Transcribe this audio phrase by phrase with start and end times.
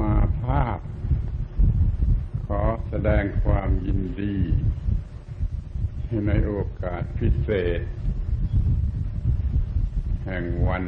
[0.00, 0.78] มาภาพ
[2.46, 4.36] ขอแสดงความยินดี
[6.26, 7.80] ในโอกาสพิเศษ
[10.24, 10.84] แห่งวัน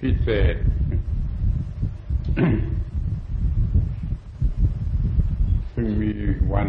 [0.00, 0.56] พิเศษ
[5.74, 6.12] ซึ่งมี
[6.52, 6.68] วัน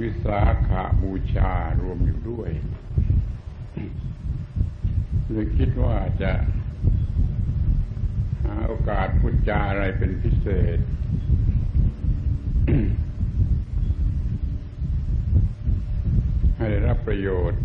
[0.00, 2.50] วิสาขาบูชารวมอยู่ด้วย
[5.30, 6.32] เลยคิดว่าจะ
[8.66, 10.46] โอกาสพูดจาอะไรเป็นพิเศ
[10.76, 10.78] ษ
[16.56, 17.60] ให้ได้รับประโยชน์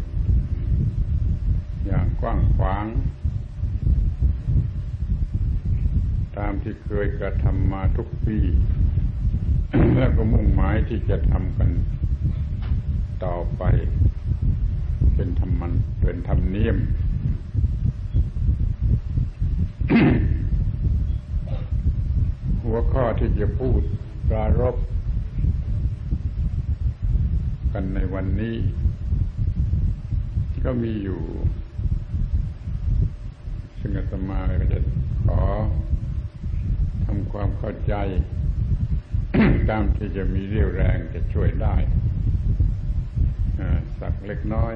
[1.86, 2.86] อย่างกว้างขวาง
[6.38, 8.38] ตามที่เคยกระทำมาทุกปี
[9.98, 11.70] แล้วก็มุ่งหมายที่จะทำกัน
[13.26, 13.64] ต่อไป
[15.16, 15.72] เป็นธรรมัน
[16.02, 16.78] เป็นธรรมเนียม
[22.64, 23.82] หัว ข้อที่จะพูด
[24.30, 24.76] ปรารบ
[27.74, 28.58] กันในวันนี้
[30.64, 31.22] ก็มีอยู่
[33.80, 34.80] ซึ่งอาตมาก็จะ
[35.26, 35.42] ขอ
[37.06, 37.94] ทำความเข้าใจ
[39.70, 41.76] ตามที่จะมีเรี่ยวแรงจะช่วยได้
[44.00, 44.76] สักเล็กน้อย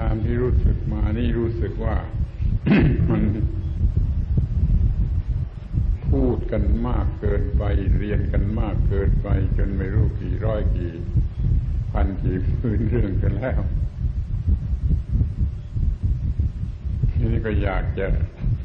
[0.00, 0.34] ตามที่
[0.98, 1.96] รู้สึกมานี่รู้สึกว่า
[3.10, 3.22] มัน
[6.08, 7.62] พูดกันมากเกินไป
[7.98, 10.92] เรียนกันมากเกินไป จนไม่รู้กี่ร้อยกี่
[11.92, 13.60] พันกี่พื้นเรื่องกันแล้ว
[17.10, 18.06] ทีนี้ก็อยากจะ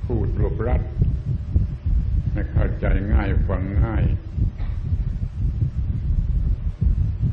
[0.06, 0.82] พูดรวบรัด
[2.32, 4.04] ให้เข้าใจง่ายฟังง่าย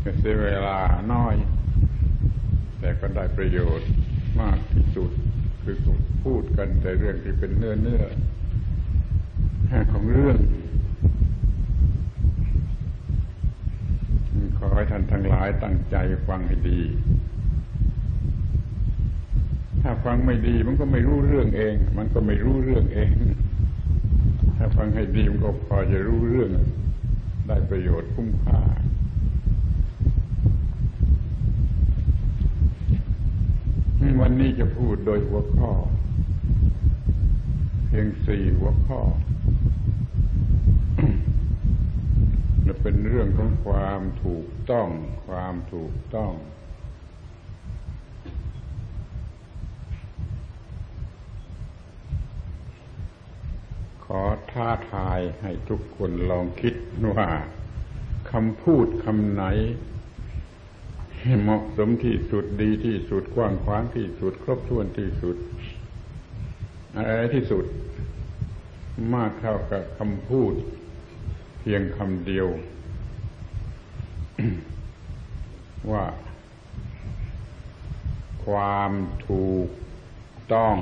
[0.04, 0.78] จะเสียเวลา
[1.12, 1.34] น้อย
[2.78, 3.88] แต่ก็ได้ประโยชน์
[4.41, 5.10] มากที่สุด
[5.62, 5.77] คือ
[6.24, 8.02] พูดกันแต่เรื่องที่เป็นเนื้อเนื้อ
[9.92, 10.38] ของเรื่อง
[14.59, 15.97] ขอให้ท่านทั้งหลายตั้งใจ
[16.28, 16.81] ฟังให้ดี
[19.82, 23.10] ถ้าฟังไม่ดีมันก็ไม่รู้เรื่องเอง มันก็ไม่รู้เรื่องเอง
[24.56, 26.50] ถ้าฟังให้ดีมันก็พอจะรู้เรื่อง
[27.47, 28.60] ได้ประโยชน์คุ้มค่า
[34.20, 35.72] วันนี้จะพูดโดยหัวข้อ
[37.86, 39.00] เพียงสี่หัวข้อ
[42.66, 44.88] จะเป็นเรื่องของความถูกต้อง
[45.26, 46.32] ความถูกต้อง
[54.04, 56.75] ขอท้าทายให้ทุกคนลองคิด
[57.10, 57.28] ว่า
[58.31, 59.44] คำพูดคำไหน
[61.42, 65.36] เหมาะสมที่สุดดีที่สุดกว้างขวางที่สุด ครบถ้วนที่สุด
[66.97, 67.64] อะไรที่สุด
[69.14, 70.54] มากเท่ากับคำพูด
[71.60, 72.48] เพียงคำเดียว
[75.91, 76.04] ว่า
[78.47, 78.92] ความ
[79.28, 79.69] ถูก
[80.52, 80.76] ต้อง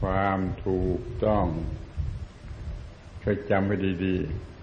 [0.00, 1.46] ความถูกต้อง
[3.22, 4.53] ช่วยจำไว้ดี ๆ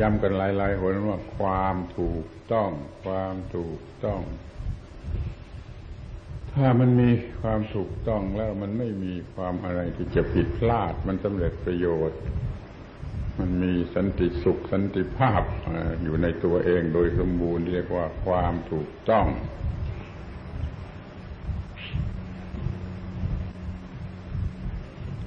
[0.00, 2.70] ย้ำกันหลายๆหนว่าความถูกต้อง
[3.04, 4.20] ความถูกต้อง
[6.52, 7.10] ถ้ามันมี
[7.42, 12.20] ความถูกต้องแล้วมันไม่มีความอะไรที่จะผิดพลาด มันสำเร็จประโยชน์
[13.38, 15.42] มันมีสันติสุขสันติภาพ
[16.02, 19.26] อยู่ในตัวเองโดยสมบูรณ์เรียกว่าความถูกต้อง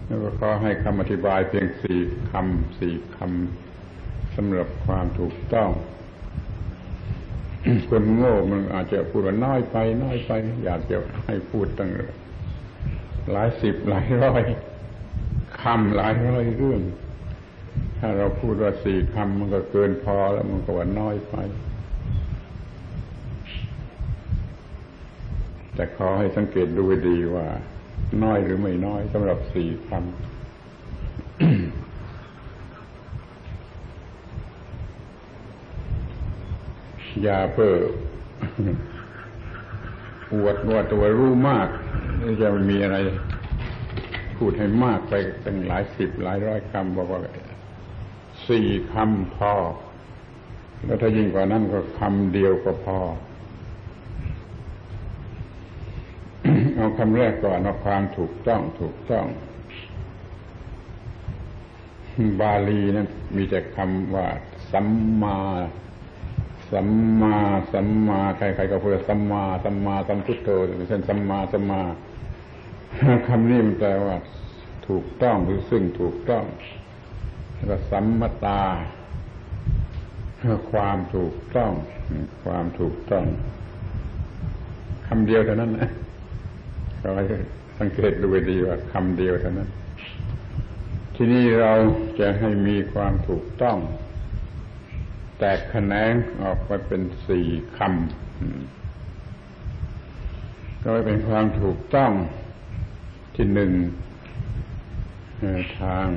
[0.05, 1.99] แล้วก็ขอให้คำอธิบายเพียงสี่
[2.31, 3.66] คำสี่คำ
[4.37, 5.69] สำหรับความถูกต้อง
[7.89, 10.31] คนโง่มันอาจจะพูดว่าน้อยไป น้อยไป
[10.65, 11.91] อยากจะให้พูดตั้ง
[13.31, 14.41] หลายสิบหลายร้อย
[15.61, 16.81] คำหลายร้อยเรื่อง
[17.99, 21.35] ถ้าเราพูดว่าสี่คำมันก็เกินพอแล้วมันก็ว่าน้อยไป
[25.75, 27.47] แต่ขอให้สังเกตดูดีว่า
[28.23, 30.36] น้อยหรือไม่น้อยสำหรับสี่คำ
[37.23, 37.75] อย่าเพ้อ
[40.33, 41.67] อวดว่าตัวรู้มาก
[42.41, 42.97] จะมีอะไร
[44.37, 45.13] พูดให้มากไป
[45.45, 47.19] ตั้งหลายสิบหลายร้อยคำบอกว่า
[48.47, 49.53] สี่คำพอ
[50.85, 52.99] แล้วถ้ายิ่งกว่านั้นก็คำเดียวก็พอ
[56.75, 59.25] เอาคำแรกก่อนเอาความถูกต้องถูกต้อง
[62.41, 64.27] บาลีนั้นมีแต่คำว่า
[64.71, 64.87] สัม
[65.21, 65.39] มา
[66.71, 66.87] สัม
[67.21, 67.37] มา
[67.73, 70.49] สัมมาใครๆก็พูดสัมมาสัมมาสัมพุทโธ
[70.89, 71.81] เช่นสัมมาสัมมา
[73.27, 74.17] คำนี้มันแปลว่า
[74.87, 76.43] ถูกต้องหรือซึ่งถูกต้อง
[77.55, 78.61] แล้วก็สัมมตา
[80.71, 81.71] ความถูกต้อง
[82.43, 83.25] ความถูกต้อง
[85.07, 85.89] คำเดียวเท่านั้นนะ
[87.01, 87.11] เรา
[87.79, 89.69] สังเกตดูดีว่าคำเดียวเท่านั้น
[91.15, 91.73] ที่นี่เรา
[92.19, 93.77] จะให้มีความถูกต้อง
[95.37, 96.13] แตกแขนง
[96.43, 97.47] ออกไปเป็นสี่
[97.77, 102.11] คำก็เป็นความถูกต้อง
[103.35, 103.71] ที่หนึ่ง
[105.79, 106.07] ทาง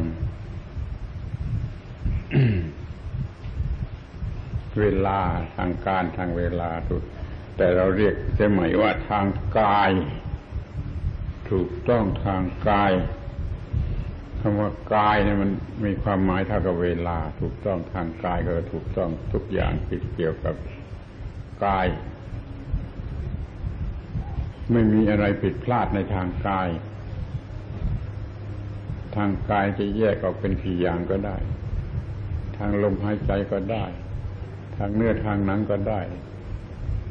[4.78, 5.20] เวลา
[5.56, 7.02] ทางการทางเวลาถูก
[7.56, 9.26] แต่เราเรียกใช่ไหมว่าทาง
[9.58, 9.90] กาย
[11.50, 12.92] ถูกต้องทางกาย
[14.40, 15.50] คำว่ากายเนี่ยมัน
[15.84, 20.54] มีความหมายเท่ากับเวลา ถูกต้องทางกายก็ถูกต้องทุกอย่างที่เกี่ยวกับ
[21.64, 21.86] กาย
[24.72, 26.68] ไม่มีอะไรผิดพลาดในทางกาย
[29.16, 31.36] ทางกายจะแยกออกเป็นกี่อย่างก็ได้
[32.56, 33.84] ทางลมหายใจก็ได้
[34.76, 36.00] ทางเนื้อทางหนังก็ได้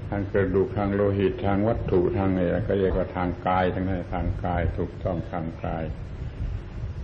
[0.10, 5.84] ทางกระดูกทางโลหิตทางวัตถุทางอะไรก็เรียกว่าทางกายทั้งนั้นทางกายถูกต้องทางกาย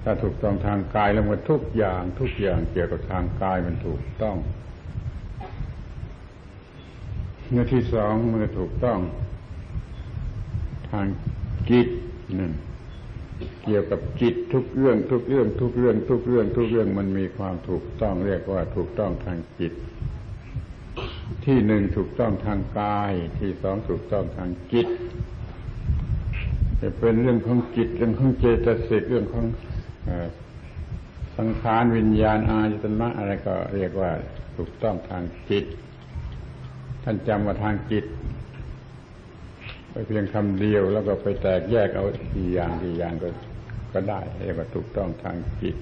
[0.07, 4.37] ถ้าถูกต้องทางกายแล้วมันทุกอย่างทุกอย่างเกี่ยวกับทางกายมันถูกต้อง
[7.49, 8.99] เนื้อที่สองมันถูกต้อง
[10.91, 11.05] ทาง
[11.69, 11.87] จิต
[12.39, 12.53] นั่น
[13.63, 19.73] เกี่ยวกับจิตทุกเรื่องทุกเรื่อง ทุกเรื่อง ทุกเรื่อง ทุกเรื่องมันมีความถูกต้อง เรียกว่าถูกต้องทางจิต
[21.45, 24.87] ที่หนึ่งถูกต้องทางกาย ที่สองถูกต้องทางจิต
[26.81, 29.45] จะเป็นเรื่องของจิตเรื่องของเจตสิกเรื่องของ
[31.37, 34.11] สังขารวิญญาณอาจตนะอะไรก็เรียกว่า
[34.57, 35.65] ถูกต้องทางจิต
[37.03, 38.05] ท่านจำว่าทางจิต
[39.91, 42.05] ไปเพียงคำเดียวแล้วก็ไปแตกแยกเอา
[42.35, 43.29] กี่อย่างกี่อย่างก็
[43.93, 45.75] ก็ได้เรียกว่าถูกต้องทางจิต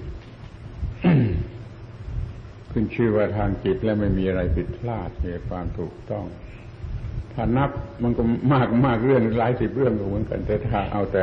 [2.70, 6.24] ขึ้นชื่อว่าทางจิตแล้วไม่มีอะไรผิดพลาดมีความถูกต้อง
[7.32, 7.70] ถ้านับ
[8.02, 8.22] มันก็
[8.52, 11.22] มากมากเรื่องหลายสิบเรื่องก็เหมือนกันแต่ถ้าเอาแต่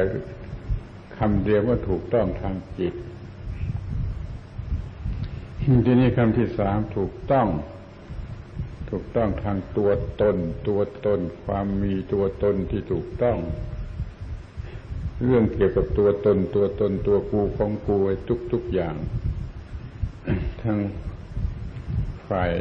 [1.33, 2.93] ำเดียวว่าถูกต้องทางจิต
[5.85, 7.47] ทีนี้คำที่สามถูกต้อง
[8.89, 9.91] ถูกต้องทางตัว
[10.21, 10.37] ตน
[10.67, 13.37] ตัวตน ความมีตัวตนที่ถูกต้อง
[15.23, 18.15] เรื่องเกี่ยวกับตัวตน ตัวตนตัวกูของกูไอ้
[18.53, 18.95] ทุกอย่าง
[20.61, 20.79] ทั้ง
[22.29, 22.51] ฝ่าย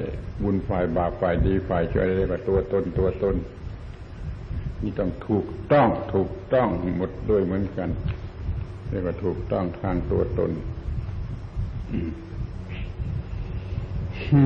[0.42, 3.36] บุญฝ่ายบาปฝ่ายดีฝ่ายชั่วเรียกว่าตัวตนตัวตน
[4.82, 7.88] นี่ต้องถูกต้องถูกต้องหมดด้วยเหมือนกัน
[8.90, 10.50] เรียกว่าถูกต้องทางตัวตน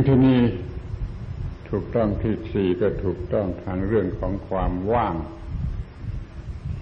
[0.07, 0.41] ที่นี่
[1.71, 5.15] ถูกต้องที่สี่ก็ถูกต้องทางเรื่องของความว่าง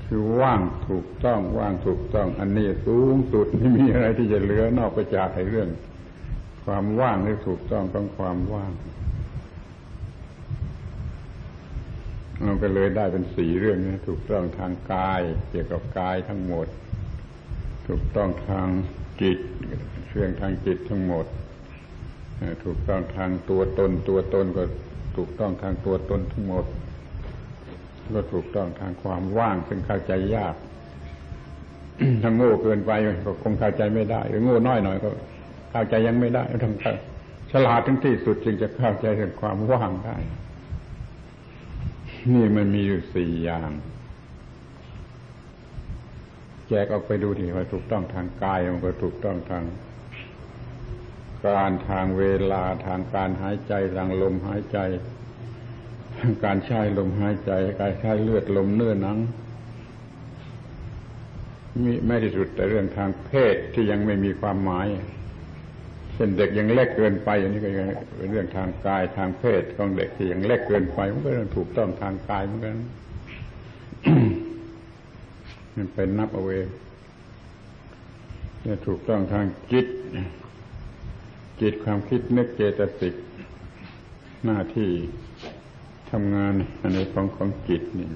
[0.06, 5.68] คือว่างถูกต้องว่างถูกต้อง อันนี้สูงสุดไม่มีอะไรที่จะเหลือนอกไปจากไอเรื่อง
[6.64, 8.72] ความว่างที่ถูกต้องต้องความว่าง
[12.42, 15.20] เราก็เลยได้เป็นสี่เรื่องนี้ถูกต้องทางกาย
[15.50, 16.66] เกี่ยวกับกายทั้งหมด
[17.88, 18.68] ถูกต้องทาง
[19.22, 19.38] จิต
[20.10, 21.26] เรื่องทางจิตทั้งหมด
[22.64, 24.62] ถูกต้องทางตัวตน ตัวตนก็
[25.16, 26.64] ถูกต้องทางตัวตนทั้งหมด
[28.14, 30.54] ก็ถูกต้องทางความว่างซึ่งเข้าใจยาก
[32.22, 32.90] ถ้าโง่เกินไป
[33.26, 35.10] ก็คงเข้าใจไม่ได้หรือโง่น้อยหน่อยก็
[35.70, 36.74] เข้าใจยังไม่ได้ต้อง
[37.52, 40.16] ฉลาดถึงที่สุดจึงจะเข้าใจถึงความว่างได้
[42.32, 43.70] นี่มันมีอยู่สี่อย่าง
[46.72, 49.64] แยกออกไปดูที่ว่าถูกต้องทางกายมันก็ถูกต้องทาง
[51.46, 54.78] การทางเวลาทางการหายใจทางลมหายใจ
[56.18, 59.18] ทางการใช้ลมหายใจ การใช้เลือดลมเนื้อหนัง
[61.82, 64.86] มีไม่ที่สุดแต่เรื่องทางเพศที่ยังไม่มีความหมาย
[66.14, 67.86] เช่นเด็กยังเล็กเกินไปอย่างนี้ก็ยัง
[68.16, 72.76] เป็นเรื่องทางกายทางเพศของเด็กที่ยังเล็กเกินไปมันก็เรื่องถูกต้องทางกายเหมือนกัน
[75.76, 76.68] มันเป็นนับเอาเอง
[78.66, 79.86] จะถูกต้องทางจิต
[81.60, 83.14] จิตความคิดนึกเจตสิก
[84.44, 84.90] หน้าที่
[86.10, 86.52] ทำงาน
[86.94, 88.10] ในของของจิตนี่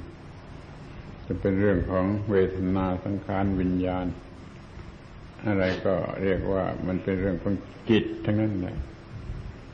[1.26, 4.06] จะเป็นเรื่องของเวทนาสังขารวิญญาณ
[5.46, 7.54] อะไรก็เรียกว่ามันเป็นเรื่องของ
[7.90, 8.76] จิตทั้งนั้นแหละ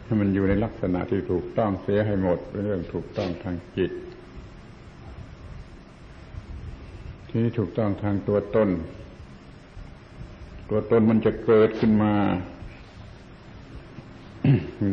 [0.04, 3.90] ถ้ามันอยู่ในลักษณะที่ถูกต้องเสียให้หมดเป็นเรื่องถูกต้องทางจิต
[7.34, 8.68] ที่ถูกต้องทางตัวตน
[10.70, 12.12] ตัวตนมันจะเกิดขึ้นมา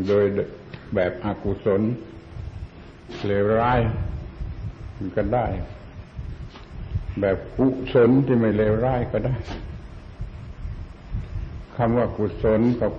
[0.07, 0.25] โดย
[0.95, 1.81] แบบอกุศล
[3.25, 3.79] เลวร้าย
[4.97, 5.45] มันก็ได้
[7.21, 9.35] แบบกุศลที่ไม่เลวร้ายก็ได้
[11.75, 12.91] คำว่ากุศลกับ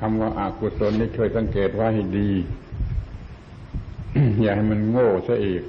[0.00, 2.30] คำว่าอากุศลนี่เคยสังเกตว่าให้ดี
[4.42, 5.62] อย่าให้มันโง่ซะอีก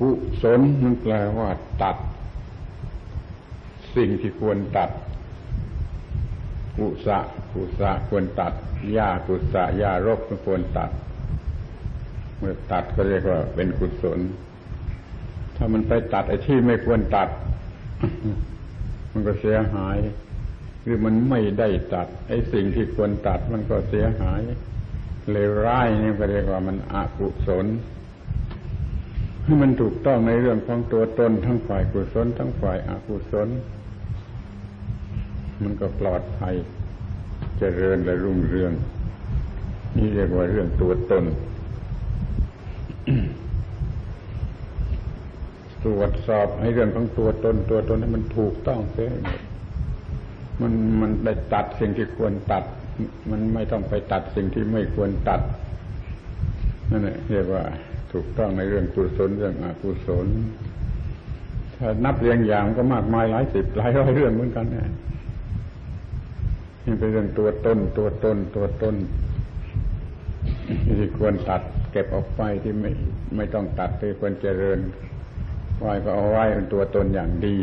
[0.00, 0.10] กุ
[0.42, 1.48] ศลมันแปลว่า
[1.82, 1.96] ตัด
[3.96, 4.90] สิ่งที่ควรตัด
[6.76, 7.18] กุศะ
[7.52, 8.52] กุศะควรตัด
[8.92, 10.90] หญ้ากุศะหญ้ารกมันควรตัด
[12.38, 14.18] เมื่อตัดก็เรียกว่าเป็นกุศล
[15.56, 17.28] ถ้ามันไปตัดไอ้ที่ไม่ควรตัด
[19.12, 19.98] มันก็เสียหาย
[20.82, 24.40] หรือมันไม่ได้ตัด ไอ้สิ่งที่ควรตัดมันก็เสียหาย
[25.30, 27.66] เลวร้ายนี่ก็เรียกว่ามันอกุศล
[29.50, 33.48] ให้มันถูกต้องในเรื่องของตัวตนทั้งฝ่ายกุศลทั้งฝ่ายอกุศล
[35.62, 36.54] มันก็ปลอดภัย
[37.58, 38.72] เจริญและรุ่งเรือง
[39.96, 41.24] นี่เรียกว่าเรื่องตัวตน
[45.84, 49.10] ตรวจสอบให้เรื่องของตัวตน ตัวตนให้มันถูกต้องเสีย
[50.60, 52.64] มันมันได้ตัดสิ่งที่ควรตัด
[53.30, 55.40] มันไม่ต้องไปตัดสิ่งที่ไม่ควรตัด
[56.90, 57.64] นั่นแหละเรียกว่า
[58.12, 60.26] ถูกต้องในเรื่องกุศลเรื่องอกุศล
[61.78, 64.88] ถ้านับเรียงอย่างก็มากมายหลายสิบหลายร้อยเรื่องเหมือนกันนี่ย
[66.84, 68.94] นี่เป็นเรื่องตัวตนตัวตนตัวตน
[70.98, 71.62] ที่ควรตัด
[71.92, 72.90] เก็บออกไปที่ไม่
[73.36, 74.78] ไม่ต้องตัดที่ควรเจริญ
[75.78, 77.58] ไหวก็เอาไว้เป็นตัวตนอย่างดี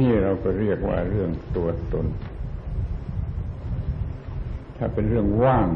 [0.00, 2.06] นี่เราก็เรียกว่าเรื่องตัวตน
[4.76, 5.68] ถ้าเป็นเรื่องว่าง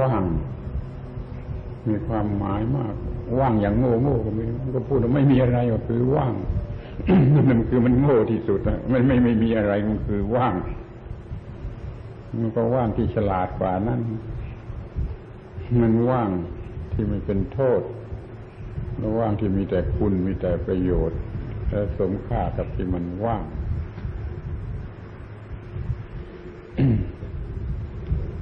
[0.00, 0.22] ว่าง
[1.88, 2.94] มีความหมายมาก
[3.40, 4.44] ว่างอย่างโง่โง่ก็ม่
[4.74, 6.34] ก็พูดว่าไม่มีอะไรก็คือว่าง
[7.48, 10.54] มันคือมันโง่ที่สุดนะมันไม่ไม่มีอะไรมันคือว่าง
[12.38, 14.00] มันก็ว่างที่ฉลาดกว่านั้น
[15.80, 16.30] มันว่าง
[16.92, 17.82] ที่ไม่เป็นโทษ
[19.00, 21.18] มันว่างที่มีแต่คุณมีแต่ประโยชน์
[21.68, 23.44] และสมค่ากับที่มันว่าง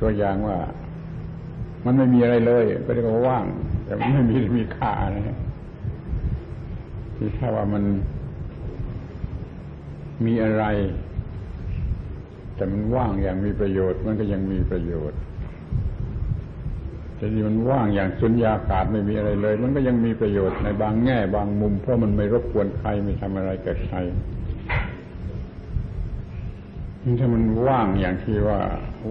[0.01, 0.59] ตัวอย่างว่า
[1.85, 3.45] มันไม่มีอะไรเลย ก็เรียกว่าว่าง
[3.85, 5.39] แต่มันไม่มีมีค่านะ
[7.17, 7.85] ที่ถ้าว่ามัน
[10.27, 10.65] มีอะไร
[12.55, 15.19] แต่มันว่างอย่างมีประโยชน์ มันก็ยังมีประโยชน์
[17.17, 23.97] แต่ที่มันว่างอย่างสุญญากาศไม่มีอะไรเลย มันก็ยังมีประโยชน์ในบางแง่บางมุม เพราะมันไม่รบกวนใครไม่ทำอะไรกับใคร
[27.21, 28.59] ถ้ามันว่างอย่างที่ว่า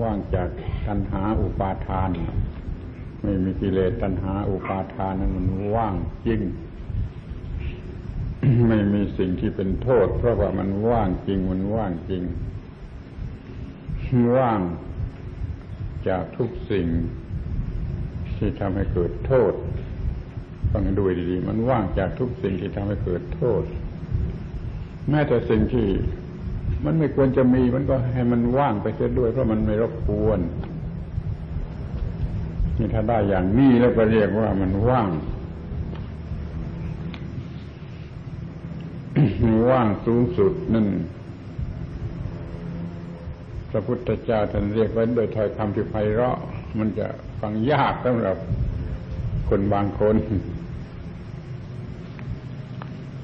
[0.02, 0.50] ว่างจาก
[0.86, 2.10] ตัณหาอุปาทาน
[3.22, 5.46] ไม่มีกิเลสตัณหาอุปาทานนั้นมัน
[5.76, 5.94] ว่าง
[6.26, 6.42] จริง
[8.68, 12.24] ไม่มีสิ่งที่เป็นโทษ เพราะว่ามันว่างจริงมันว่างจริง
[14.36, 14.60] ว่าง
[16.08, 16.88] จากทุกสิ่ง
[18.38, 19.54] ที่ทำให้เกิดโทษ
[20.72, 23.64] ฟังดูดีๆ มันว่างจากทุกสิ่งที่ทำให้เกิดโทษ
[25.10, 25.88] แม้แต่สิ่งที่
[26.86, 30.40] มันไม่ควรจะมี มันก็ให้มันว่างไปเสียด้วย เพราะมันไม่รบกวน
[32.80, 35.10] นี่ถ้าได้อย่างนี้แล้วก็เรียกว่ามันว่าง
[39.70, 40.88] ว่างสูงสุดนั่น
[43.72, 46.38] พระพุทธเจ้าท่านเรียกไว้โดยถ้อยคำที่ไพเราะ
[46.78, 47.08] มันจะ
[47.42, 48.38] ฟังยากสำหรับ
[49.50, 50.16] คนบางคน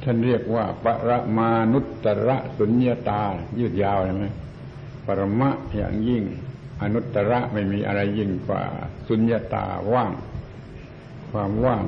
[0.04, 3.22] ท่านเรียกว่าปรมานุตตรสุญญาตา
[3.60, 4.26] ยืดยาวใช่ไหม
[5.06, 6.24] ปรมะอย่างยิ่ง
[6.82, 8.64] อนุตตระไม่มีอะไรยิ่งกว่า
[9.08, 10.12] สุญญาตาว่าง
[11.32, 11.84] ความว่าง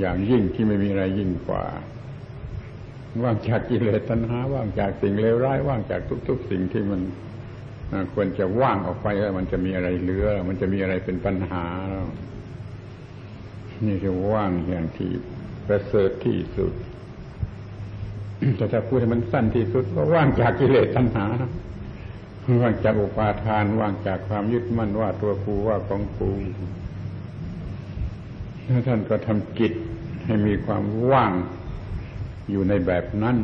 [0.00, 1.64] อย่างยิ่งที่ไม่มีอะไรยิ่งกว่า
[3.22, 7.00] ว่างจากกิเลสตัณหา ว่างจากสิ่งเลวร้าย ว่างจากทุก ๆ สิ่งที่มัน
[8.14, 12.06] ควรจะว่างออกไปแล้วมันจะมีอะไรเหลือ มันจะมีอะไรเป็นปัญหาแล้ว
[13.86, 15.10] นี่คือว่างอย่างที่
[15.66, 16.72] ประเสริฐที่สุด
[18.56, 21.26] แต่ถ้าพูดให้มันสั้นที่สุดก็ว่างจากกิเลสตัณหา
[22.60, 26.30] ว่างจากอุปาทานว่างจากความยึดมั่นว่าตัวกูว่าของกู
[28.86, 29.72] ท่านก็ทำกิจ
[30.26, 31.32] ให้มีความว่าง
[32.50, 33.36] อยู่ในแบบนั้น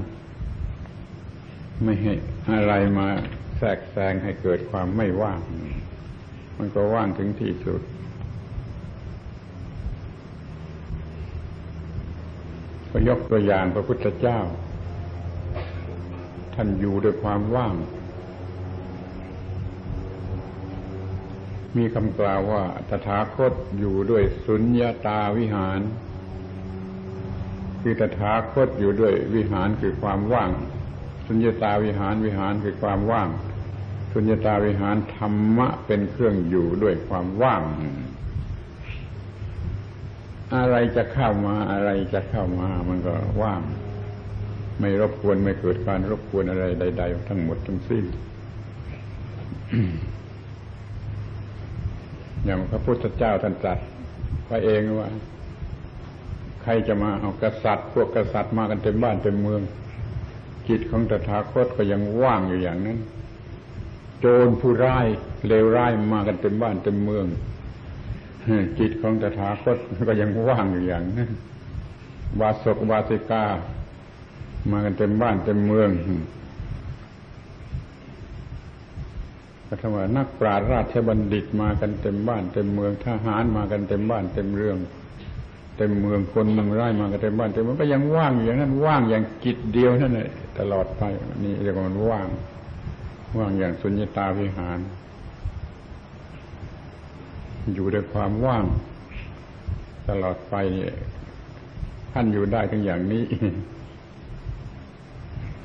[1.82, 2.12] ไม่ให้
[2.50, 3.08] อะไรมา
[3.58, 5.40] แทรกแซงให้เกิดความไม่ว่าง
[6.58, 7.82] มันก็ว่างถึงที่สุด
[12.90, 14.40] ก็ยกตัวอย่างพระพุทธเจ้า
[16.54, 17.74] ท่านอยู่ด้วยความว่าง
[21.76, 25.80] มีคำกล่าวว่าตถาคตอยู่ด้วยสุญญาตาวิหาร
[27.82, 30.50] คือตถาคตอยู่ด้วยวิหารคือความว่าง
[31.26, 33.28] สุญญตาวิหารวิหารคือความว่าง
[34.12, 37.62] สุญญตาวิหารธรรมะเป็นเครื่องอยู่ด้วยความว่าง
[40.56, 43.62] อะไรจะเข้ามาอะไรจะเข้ามามันก็ว่าง
[44.80, 48.04] ไม่รบกวนไม่เกิดการรบกวนอะไรใด ๆ ทั้งหมดทั้งสิ้น
[52.44, 53.78] อย่างพระพุทธเจ้าท่านตรัส
[54.46, 55.08] ไปเองว่า
[56.62, 59.62] ใครจะมาเอากษัตริย์ พวกกษัตริย์มากันเต็มบ้านเต็มเมือง
[60.68, 62.98] จิตของตถาคตก็ยังว่างอยู่อย่างนั้น
[64.20, 65.06] โจรผู้ร้าย
[65.46, 67.26] เลวร้ายมากันเต็มบ้านเต็มเมือง
[68.78, 69.76] จิตของตถาคต
[70.08, 71.30] ก็ยังว่างอยู่อย่างนั้น
[72.40, 73.44] วาสกวาสิกา
[74.70, 75.90] มากันเต็มบ้านเต็มเมือง
[79.74, 84.78] ก็ทว่านักปราชญ์ราชบัณฑิตมากันเต็มบ้านเต็มเมืองทหารมากันเต็มบ้านเต็มเรื่อง
[85.76, 91.02] เต็มเมืองคนเมืองไร่มากันเต็มบ้านเต็มเมืองก็ยังว่างอย่างนั้นว่างอย่างจิตเดียวนั่นแหละตลอดไป
[91.44, 92.28] นี่เรียกว่ามันว่าง
[93.38, 94.78] ว่างอย่างสุญญตาวิหาร
[97.74, 98.64] อยู่ด้วยความว่าง
[100.08, 100.54] ตลอดไป
[102.12, 103.24] ท่านอยู่ได้ทั้งอย่างนี้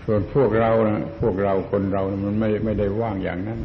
[0.04, 3.60] ส่วนพวกเรานะพวกเราคนเรา มันไม่ไม่ได้ว่างอย่างนั้น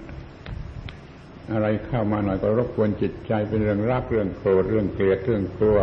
[1.53, 5.79] อะไรเข้ามาหน่อยก็รบกวนจิตใจเป็นเรื่องรักเรื่องโกรธเรื่องเกลียดเรื่องกลัว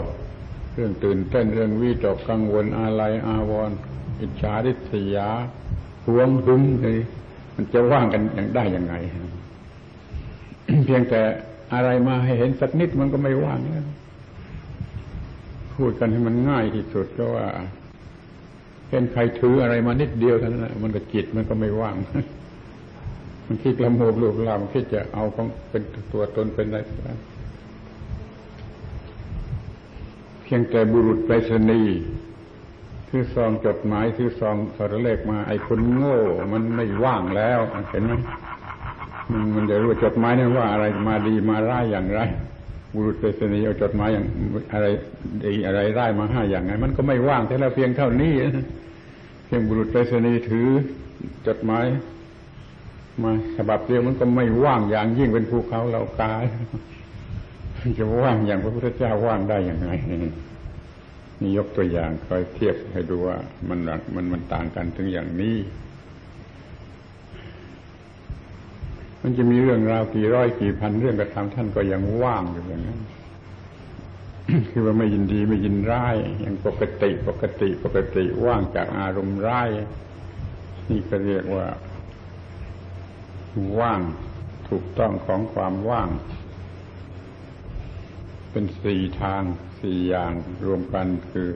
[0.76, 3.78] เรื่องตื่นเต้นเรื่องวิตกกังวลอะไรอาวรณ์
[4.20, 5.30] อิจฉาริษยา
[6.08, 6.98] หวงหึงเลย
[7.56, 8.96] มันจะว่างกันอย่างได้ยังไง
[10.86, 11.22] เพียงแต่
[11.74, 13.88] อะไรมาให้เห็นสักนิดมันก็ไม่ว่างแล้ว
[15.76, 17.48] พูดกันให้มันง่ายที่สุดก็ว่า
[18.90, 21.96] เห็นใครถืออะไรมานิดเดียวเท่านั้นมันก็จิตมันก็ไม่ว่าง
[23.52, 26.78] มันคิดละโมบลูกลามคิดจะเอาของเป็นตัวตนเป็นอะไร
[30.44, 32.00] เพียงแต่บุรุษไปรษณีย์
[33.10, 36.18] คือซองจดหมายคือซองสารเลขมา ไอ้คนโง่
[36.52, 37.60] มันไม่ว่างแล้ว
[37.92, 38.14] เห็นไหม
[39.56, 42.20] มันจะรู้จดหมายนั้นว่าอะไรมาดีมาร้ายอย่างไร
[42.94, 44.26] บุรุษไปรษณีย์เอาจดหมายอย่าง
[44.74, 44.86] อะไร
[45.44, 48.34] ดีอะไรร้ายมาห้าอย่างไงมันก็ไม่ว่างแต่ละเพียงเท่านี้
[49.46, 50.70] เพียงบุรุษไปรษณีย์ถือ
[51.48, 51.86] จดหมาย
[53.24, 56.44] มาฉบับเดียวมันก็ไม่ว่างอย่างยิ่งเป็นภูเขาเรากาย
[58.00, 59.92] จะว่างอย่างพระพุทธเจ้าว่างได้อย่างไง
[61.42, 63.38] นี่ยกตัวอย่างคอยเทียบให้ดูว่า
[63.70, 63.80] มัน
[64.16, 65.56] มันมันต่างกันถึงอย่างนี้
[69.22, 73.00] มันจะมีเรื่องราวกี่ร้อยกี่พันเรื่องกระทำท่านก็ยังว่างอยู่อย่างนั้น
[74.70, 79.70] คือว่าไม่ยินดีไม่ยินร้ายยังปกติปกติปกติว่างจากอารมณ์ร้าย
[80.90, 81.68] นี่ก็เรียกว่า
[83.80, 84.02] ว่าง
[84.70, 86.10] ถูกต้องของความว่าง
[88.52, 89.44] เป็นสี่ทาง
[89.80, 90.34] สี่อย่าง
[90.66, 91.50] รวมกันคือ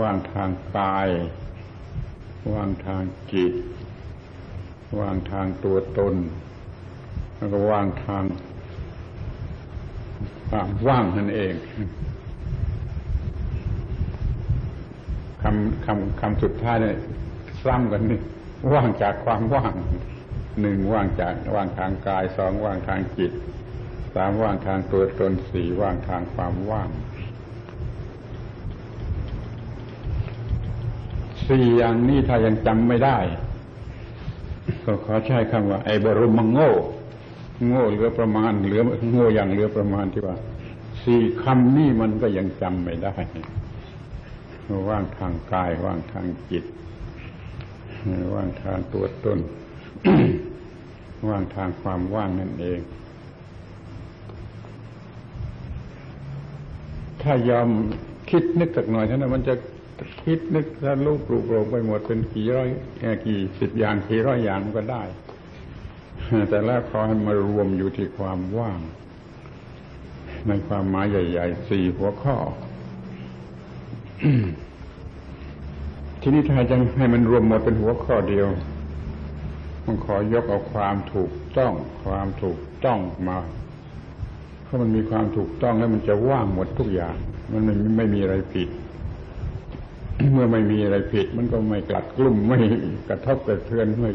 [0.00, 1.08] ว่างทางกาย
[2.54, 3.52] ว่างทางจิต
[4.98, 6.14] ว่างทางตัวตน
[7.36, 8.24] แล้วก็ว่างทาง
[10.48, 11.54] ความว่างนั่นเอง
[15.42, 16.96] คำคำคำสุดท้ายเนี่ย
[17.64, 18.20] ซ้ำกันนี่
[18.72, 19.72] ว่างจากความว่าง
[20.60, 23.32] หนึ่งว่างจากว่างทางกายสองว่างทางจิต
[24.14, 26.88] สามว่างทางตัวตนสี่ว่างทางความว่าง
[31.48, 33.18] สี่อย่างนี้ถ้ายังจำไม่ได้
[34.84, 36.70] ก็ขอใช้คำว่า ไอ้บรมังโง่
[37.66, 40.36] โง่เหลือประมาณเหลือโง่อย่างเหลือประมาณที่ว่า
[41.04, 43.14] สี่คำนี้มันก็ยังจำไม่ได้
[44.88, 46.64] ว่างทางกาย ว่างทางจิต
[48.34, 49.38] ว่างทางตัวตน
[51.28, 52.80] ว่างทางความว่างนั่นเอง
[57.22, 57.68] ถ้ายอม
[58.30, 59.54] คิดนึกสักหน่อยเท่านั้นมันจะ
[60.24, 62.68] คิดนึกถ้าลูกปลูกโปรงไปหมดเป็นกี่ร้อย
[63.26, 65.02] กี่สิบอย่างกี่ร้อยอย่างก็ได้
[66.48, 68.80] แต่แล้วขอให้มารวมอยู่ที่ความว่าง
[70.46, 72.36] ในความหมายใหญ่ๆสี่หัวข้อ
[76.20, 78.46] ทีนี้ถ้าจะให้มันรวมหมดเป็นหัวข้อเดียว
[79.86, 81.72] มันขอยกเอาความถูกต้อง
[82.04, 83.38] ความถูกต้องมา
[84.64, 87.16] เพราะมันมีความถูกต้องแล้วมันจะว่างหมดทุกอย่าง
[87.52, 88.68] มันไม่ไม่มีอะไรผิด
[90.32, 92.58] เมื่อไม่มีอะไรผิด มันก็ไม่กลัดกลุ่มไม่
[93.08, 94.10] กระทบกระเทือนไม่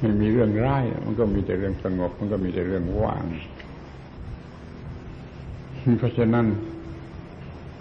[0.00, 3.24] ไม่มีเรื่องร้ายมันก็มีแต่เรื่องสงบ มันก็มีแต่เรื่องว่าง
[5.98, 6.46] เพราะฉะนั้น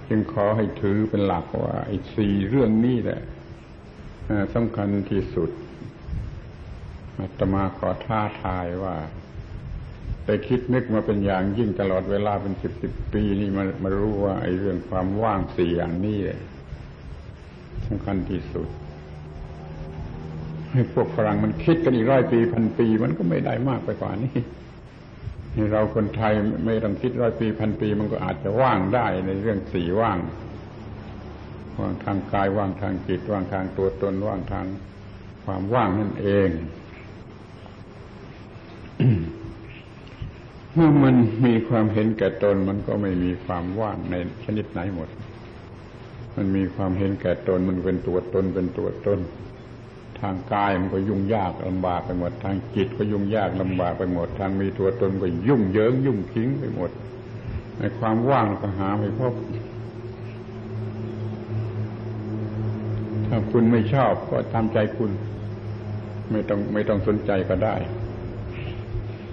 [0.09, 3.21] จึงขอให้ถือเป็นหลักว่าไอ้สี่เรื่องนี้แหละ
[4.53, 5.49] สำคัญที่สุด
[7.19, 8.95] อาตมาขอท้าทายว่า
[10.25, 16.17] ไปคิดนึกมาเป็นอย่างยิ่งตลอดเวลาเป็นสิบสิบปีนี่มามารู้ว่าไอ้เรื่องความว่างสี่อย่างนี้
[17.87, 18.67] สำคัญที่สุด
[20.71, 24.39] ให้พวกฝรั่งมันคิดกันอีกร้อยปีพันปี มันก็ไม่ได้มากไปกว่านี้
[25.71, 26.33] เราคนไทย
[26.65, 30.19] ไม่ต้องคิดร้อยปีพันปี มันก็อาจจะว่างได้ในเรื่องสี่ว่าง
[31.79, 34.65] ว่างทางกายว่างทางจิตว่างทางตัวตนว่างทาง
[35.45, 36.49] ความว่างนั่นเอง
[40.73, 45.09] เมื่อมันมีความเห็นแก่ตน มันก็ไม่มีความว่างในชนิดไหนหมด
[46.35, 49.19] มันมีความเห็นแก่ตน มันเป็นตัวตนเป็นตัวตน
[50.19, 56.91] ทางกายมันก็ยุ่งยากลำบากไปหมด ทางจิตก็ยุ่งยากลำบากไปหมด ทางมีตัวตนก็ยุ่งเยิงยุ่งคิงไปหมด
[57.77, 59.33] ในความว่างก็หาไม่พบ
[63.27, 65.11] ถ้าคุณไม่ชอบก็ตามใจคุณ
[66.31, 67.75] ไม่ต้องไม่ต้องสนใจก็ได้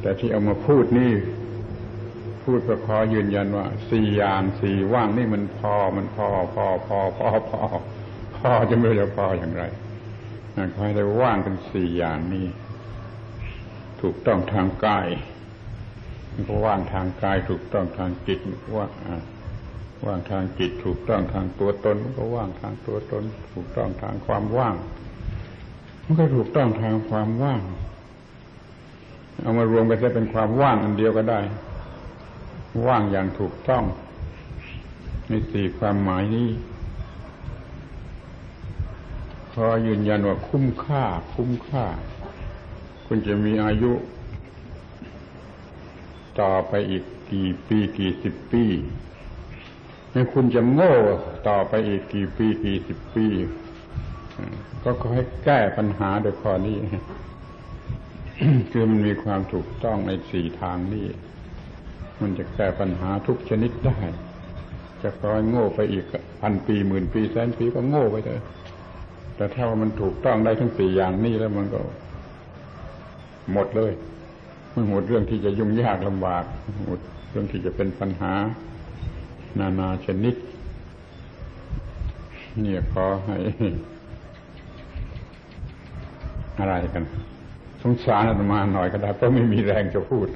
[0.04, 1.12] แต่ที่เอามาพูดนี่
[2.44, 7.60] พูดก็ขอยืนยันว่าสี่อย่างสี่ว่างนี่มันพอมันพอพอพอพอพอ
[8.36, 9.64] พอจะไม่รู้จะพออย่างไร
[10.56, 12.46] นั่นขอให้ได้ว่างเป็นสี่อย่างนี้
[14.00, 15.08] ถูกต้องทางกาย
[16.32, 18.40] มันก็ว่างทางกายถูกต้องทางจิต
[18.76, 18.86] ว่า
[20.06, 24.74] ว่างทางจิตถูกต้องทางตัวตนมันก็ว่างทางตัวตน ถูกต้องทางความว่าง
[26.04, 27.60] มันก็ถูกต้องทางความว่าง
[29.40, 31.40] เอามารวมกันจะเป็นความว่างอันเดียวก็ได้
[32.86, 33.84] ว่างอย่างถูกต้อง
[35.28, 36.48] ในสี่ความหมายนี้
[39.52, 41.84] ขอยืนยันว่าคุ้มค่า คุ้มค่า
[43.06, 43.92] คุณจะมีอายุ
[46.40, 48.64] ต่อไปอีกกี่ปีกี่สิบปี
[50.12, 50.94] ให้คุณจะโง่
[51.48, 53.26] ต่อไปอีกกี่ปีกี่สิบปี
[54.82, 56.76] ก็ขอให้แก้ปัญหาโดยข้อนี้
[58.70, 61.06] คือมันมีความถูกต้องในสี่ทางนี้
[62.22, 63.98] มันจะแก้ปัญหาทุกชนิดได้
[65.02, 66.04] จะคอยโง่ไปอีก
[66.40, 68.40] พันปีหมื่นปีแสนปีก็โง่ไปเลย
[69.36, 71.80] แต่ถ้าว่ามันถูกต้องได้ทั้งสี่อย่างนี้แล้วมันก็
[73.52, 73.92] หมดเลย
[74.74, 76.44] มันหมดเรื่องที่จะยุ่งยากลำบาก
[76.84, 76.98] หมด
[77.30, 78.34] เรื่องที่จะเป็นปัญหา
[79.58, 80.34] นานาชนิด
[82.60, 83.36] เนี่ยขอให้
[86.58, 87.04] อะไรกัน
[87.86, 90.28] สงสารอาตมาหน่อยก็ได้เพราะไม่มีแรงจะพูด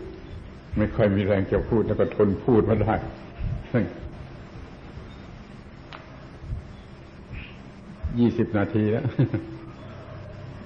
[0.76, 2.94] ไม่ค่อยมีแรงจะพูดแล้วก็ทนพูดมาได้
[8.18, 9.04] ยี่สิบนาทีแล้ว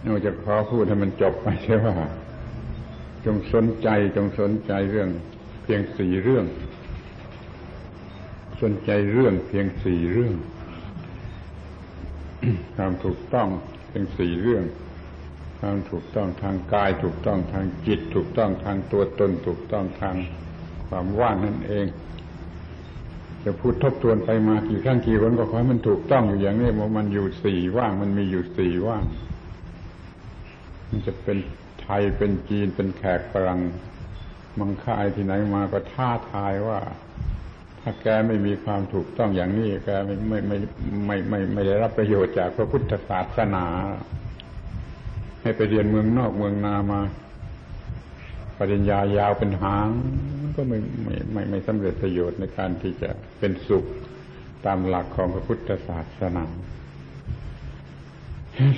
[0.02, 1.94] เราจะขอพูดให้มันจบไปใช่ว่า
[3.24, 5.08] จงสนใจ จงสนใจเรื่อง
[5.62, 6.44] เพียงสี่เรื่อง
[8.62, 10.34] สนใจเรื่องเพียงสี่เรื่อง
[12.76, 13.48] ความถูกต้อง
[13.88, 14.64] เพียงสี่เรื่อง
[15.64, 20.16] ความถูกต้องทางกาย ถูกต้องทางจิต ถูกต้องทางตัวตน ถูกต้องทาง
[20.88, 21.86] ความว่างนั่นเอง
[23.44, 29.04] จะพูดทบทวนไปมากี่ครั้งกี่คนก็ขอให้มันถูกต้องอยู่อย่างนี้ว่ามันอยู่สี่ว่างมันมีอยู่สี่ว่าง
[30.88, 31.36] มันจะเป็น
[31.82, 33.60] ไทยเป็นจีนเป็นแขกฝรั่ง
[34.58, 36.80] มังค่ายที่ไหนมาก็ท้าทายว่า
[37.80, 40.56] ถ้าแกไม่มีความถูกต้องอย่างนี้แกไม่ไม่ไม่
[41.06, 43.66] ไม่ไม่ไม่ได้รับประโยชน์จากพระพุทธศาสนา
[45.42, 47.00] ให้ไปเรียนเมืองนอกเมืองนามา
[48.58, 49.88] ปริญญายาวเป็นหาง
[50.56, 53.84] ก็ไม่ไม่ไม่ไม่สำเร็จประโยชน์ในการที่จะเป็นสุข
[54.66, 56.44] ตามหลักของพระพุทธศาสนา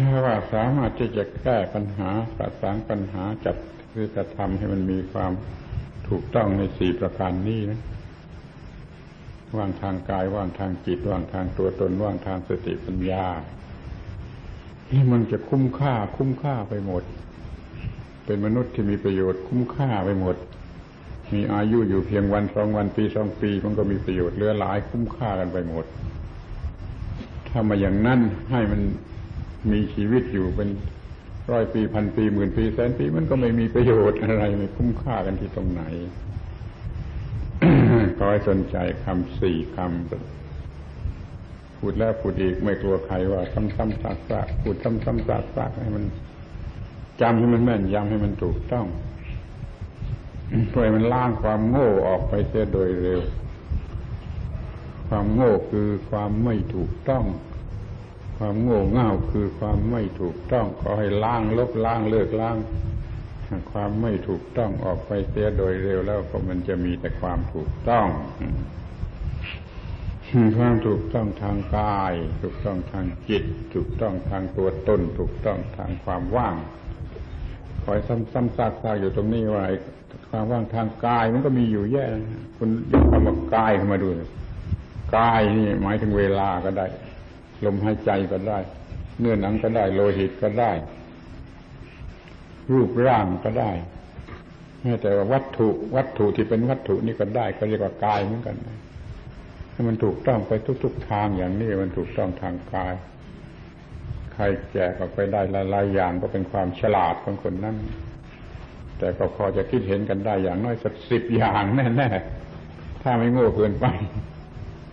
[0.01, 3.57] ถ้าว่าสามารถที่จะแก้ปัญหาประสานปัญหาจัด
[3.93, 5.33] คือจะทำให้มันมีความ
[6.09, 7.81] ถูกต้องในสี่ประการนี้นะ
[9.57, 13.27] ว่างทางกายว่างทางจิตว่างทางตัวตนว่างทางสติปัญญา
[14.93, 17.03] นี่มันจะคุ้มค่า คุ้มค่าไปหมด
[18.25, 20.37] เป็นมนุษย์ที่มีประโยชน์คุ้มค่าไปหมด
[21.33, 25.85] มีอายุอยู่เพียงวันสองวันปีสองปีมันก็มีประโยชน์เหลือหลายคุ้มค่ากันไปหมด
[27.49, 28.21] ถ้ามาอย่างนั้น
[28.51, 28.81] ให้มัน
[29.73, 30.69] มีชีวิตอยู่เป็น
[31.51, 35.83] ร้อยปีพันปีหมื่นปีแสนปีมันก็ไม่มีประโยชน์อะไรไม่คุ้มค่ากันที่ตรงไหน
[38.19, 40.44] ขอให้สนใจคำสี่คำ
[41.87, 46.05] พูดแล้วพูดอีกไม่กลัวใครว่าซ้ำๆซากๆพูดซ้ำๆซากๆให้มัน
[47.21, 48.87] จำให้มันแม่นยำให้มันถูกต้อง
[50.71, 53.21] เพื่อมันล้างความโง่ออกไปเสียโดยเร็ว
[55.09, 57.25] ความโง่คือความไม่ถูกต้อง
[58.37, 62.57] ความโง่เง่าคือความไม่ถูกต้องขอให้ล้างลบล้างเลิกล้าง
[63.73, 68.07] ความไม่ถูกต้องออกไปเสียโดยเร็วแล้วก็มันจะมีแต่ความถูกต้อง
[70.57, 73.45] ความถูกต้องทางกาย ถูกต้องทางจิต
[73.75, 76.55] ถูกต้องทางตัวตนถูกต้องทางความว่าง
[77.85, 79.65] คอยซ้ำๆซากๆอยู่ตรงนี้ว่า
[80.29, 82.07] ความว่างทางกายมันก็มีอยู่แย่
[82.59, 84.09] คุณยกคำว่ากายมาดู
[85.17, 86.87] กายนี่หมายถึงเวลาก็ได้
[87.65, 88.59] ลมหายใจก็ได้
[89.19, 90.73] เนื้อหนังก็ได้ โลหิตก็ได้
[92.73, 93.71] รูปร่างก็ได้
[94.83, 98.57] แม้แต่ว่าวัตถุวัตถุที่เป็นวัตถุนี่ก็ได้ก็เรียกว่ากายเหมือนกัน
[99.77, 100.53] ถ้ามันถูกต้องไป
[100.85, 102.95] ทุก ๆทางอย่างนี้มันถูกต้องทางกาย
[104.33, 107.77] ใครแจกออกไปได้หลายๆอย่างก็เป็นความฉลาดของคนนั้น
[108.99, 113.87] แต่ก็พอจะคิดเห็นกันได้อย่างน้อยสักสิบอย่างแน่ๆถ้าไม่โง่เกินไป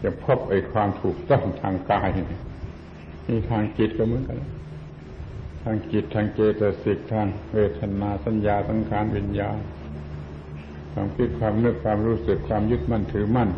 [0.04, 2.10] จะพบไอ้ความถูกต้องทางกาย
[3.28, 4.38] นี่ทางจิตก็เหมือนกัน
[5.64, 9.58] ทางจิตทางเจตสิกทางเวทนาสัญญาสังขารวิญญาณ
[10.94, 13.50] ความคิดความนึกความรู้สึกความยึดมั่นถือมั่น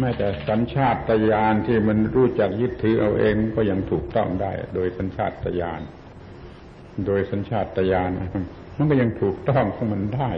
[0.00, 0.96] แม้แต่สัญชาต
[1.30, 5.80] ญาณที่มันรู้จักยึดถือเอาเองก็ยังถูกต้องได้ โดยสัญชาตญาณ
[7.06, 8.10] โดยสัญชาตญาณ
[8.76, 10.30] มันก็ยังถูกต้องของมันได้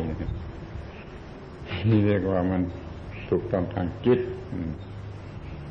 [1.90, 2.62] นี่เรียกว่ามัน
[3.30, 4.20] ถูกต้องทางจิต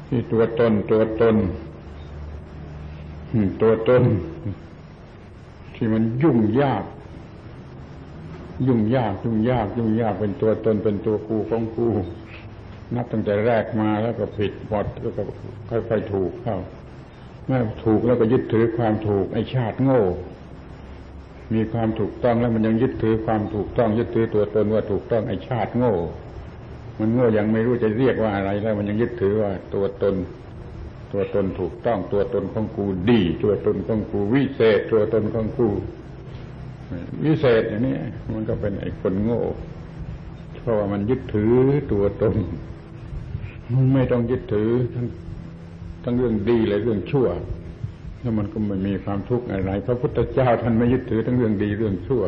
[0.08, 1.36] ที่ตัวตนตัวตน
[3.62, 4.04] ตัวตน
[5.76, 6.84] ที่มันยุ่งยาก
[8.68, 11.90] ยุ่งยาก ยุ่งยาก ยุ่งยากเป็นตัวตนเป็นตัวกูของกู
[12.96, 15.22] นับตั้งแต่แรกมาแล้วก็ผิดหมดแล้วก็
[15.70, 16.58] ค่อยๆถูกเข้า
[17.46, 20.02] เมื่อถูกแล้วก็ยึดถือความถูกไอ้ชาติโง่
[21.54, 25.94] มีความถูกต้องแล้วมันยังยึดถือความถูกต้องยึดถือตัวตนว่าถูกต้องไอ้ชาติโง่
[27.00, 30.16] มันโง่ยังไม่รู้จะเรียกว่าอะไรแล้ว มันยังยึดถือว่าตัวตน
[31.12, 35.68] ตัวตนถูกต้องตัวตนของกูดี ตัวตนของกูวิเศษ ตัวตนของกู
[37.26, 37.96] วิเศษอย่างนี้
[38.34, 39.42] มันก็เป็นไอ้คนโง่
[40.62, 41.56] เพราะว่ามันยึดถือ
[41.92, 42.60] ตัวตนมัน
[43.94, 45.06] ไม่ต้องยึดถือทั้ง
[46.04, 47.28] ทั้งเรื่องดีและเรื่องชั่ว
[48.20, 52.24] แล้วมันก็ไม่มีความทุกข์อะไรพระพุทธเจ้าท่านไม่ยึดถือทั้งเรื่องดีเรื่องชั่ว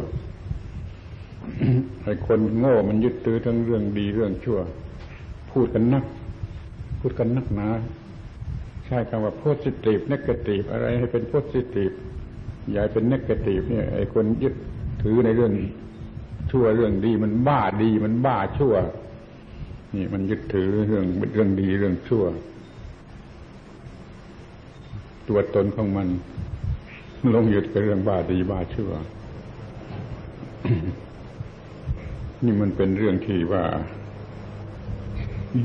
[2.03, 4.59] ไอ้คนโง่มันยึดถือทั้งเรื่องดีเรื่องชั่ว
[5.51, 6.05] พูดกันนัก
[6.99, 7.67] พูดกันนักหนา
[8.85, 11.93] ใช้คำว่า positive negative อะไรให้เป็น positive
[12.71, 14.55] อย่าเป็น negative เนี่ยไอ้คนยึด
[15.03, 15.53] ถือในเรื่อง
[16.51, 18.73] ชั่วเรื่องดีมันบ้าดีมันบ้าชั่ว
[19.95, 22.23] นี่มันยึดถือเรื่องเรื่องดีเรื่องชั่ว
[25.27, 26.07] ตัวตนของมัน
[27.33, 28.91] ลงหยุดกับเรื่องบ้าดีบ้าชั่ว
[32.43, 33.63] นี่มันเป็นเรื่องที่ว่า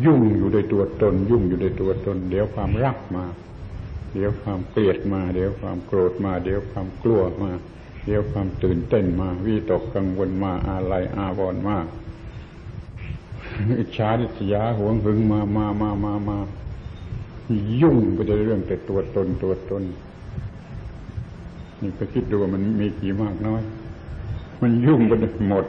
[0.04, 3.24] ยุ่งอยู่ในตัวตน ยุ่งอยู่ในตัวตน เดี๋ยวความรักมา
[4.14, 7.50] เดี๋ยวความเกลียดมา เดี๋ยวความโกรธมา เดี๋ยวความกลัวมา
[8.06, 11.78] เดี๋ยวความตื่นเต้นมาวิตกกังวลมาอาลัยอาวรณ์มา
[13.78, 16.38] อิจฉาดิษยาหวงหึงมามามามามา
[17.80, 19.82] ยุ่งไปในเรื่องแต่ตัวตนตัวตน
[21.80, 23.62] นี่ไปคิดดูว่ามันมีกี่มากน้อย
[24.62, 25.12] มันยุ่งไป
[25.48, 25.64] หมด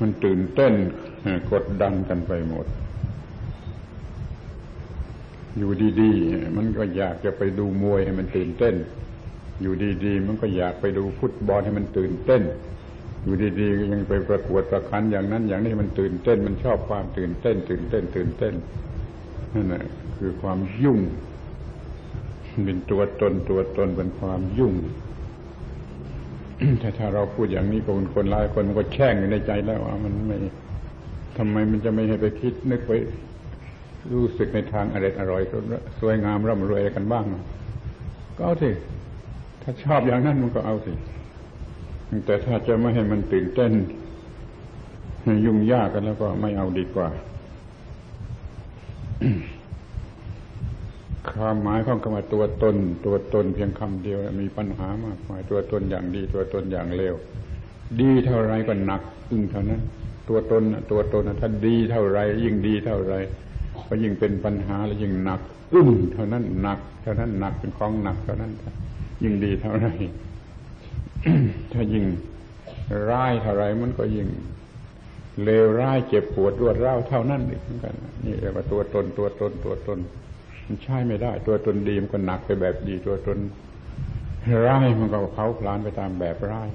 [0.00, 0.74] มันตื่นเต้น
[1.50, 2.66] กดดันกันไปหมด
[5.56, 8.74] อยู่ดีๆ มันก็อยากจะไปดูมวยให้มันตื่นเต้น
[9.62, 12.42] อยู่ดีๆ มันก็อยากไปดูฟุตบอลให้มันตื่นเต้น
[13.24, 18.54] อยู่ดีๆยังไปประกวดประคันอย่างนั้น อย่างนี้มันตื่นเต้น มันชอบความตื่นเต้น ตื่นเต้น ตื่นเต้น
[19.54, 19.84] นั่นแหละ
[20.18, 21.00] คือความยุ่ง
[22.64, 24.74] เป็นตัวตนตัวตนเป็นความยุ่ง
[26.80, 30.36] แต่ถ้าเราพูดอย่างนี้กับคนหลายคนมันก็แช่งอยู่ในใจแล้วว่ามันไม่
[31.38, 32.92] ทำไมมันจะไม่ให้ไปคิดนึกไป
[34.12, 35.42] รู้สึกในทางอร่อยอร่อย
[36.00, 37.24] สวยงามร่ำรวยกันบ้าง
[38.36, 38.70] ก็เอาสิ
[39.62, 40.92] ถ้าชอบอย่างนั้นมันก็เอาสิ
[42.26, 43.72] แต่ถ้าจะไม่ให้มันตื่นเต้น
[45.44, 47.08] ยุ่งยากกันแล้วก็ไม่เอาดีกว่า
[51.30, 57.14] ความหมายของคำว่าตัวตน ตัวตนเพียงคำเดียว มีปัญหามากมายตัวตนอย่างดี ตัวตนอย่างเลว
[58.00, 59.80] ดีเท่าไรก็หนักอึ้งเท่านั้น
[60.28, 63.14] ตัวตนตัวตนถ้าดีเท่าไร ยิ่งดีเท่าไร
[63.88, 65.40] ก็ยิ่งเป็นปัญหาและยิ่งหนัก
[65.74, 68.52] อึ้งเท่านั้นหนักเท่านั้นหนักเป็นของหนักเท่านั้น
[69.22, 69.88] ยิ่งดีเท่าไร
[71.72, 72.04] ถ้ายิ่ง
[73.10, 74.28] ร้ายเท่าไรมันก็ยิ่ง
[75.44, 79.98] เลวร้ายเจ็บปวดรวดร้าวเท่านั้นอีกเหมือนกันนี่เรียกว่าตัวตนตัวตนตัวตน
[80.66, 83.38] มันใช่ไม่ได้ ตัวตนดีมันก็หนักไปแบบดี ตัวตน
[84.66, 86.68] ร้ายมันก็เผาพลานไปตามแบบร้าย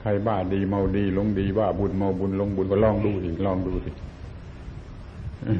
[0.00, 3.90] ใครบ้าดีเมาดีลงดีบ้าบุญเมาบุญลงบุญก็ลองดูสิลองดูสิ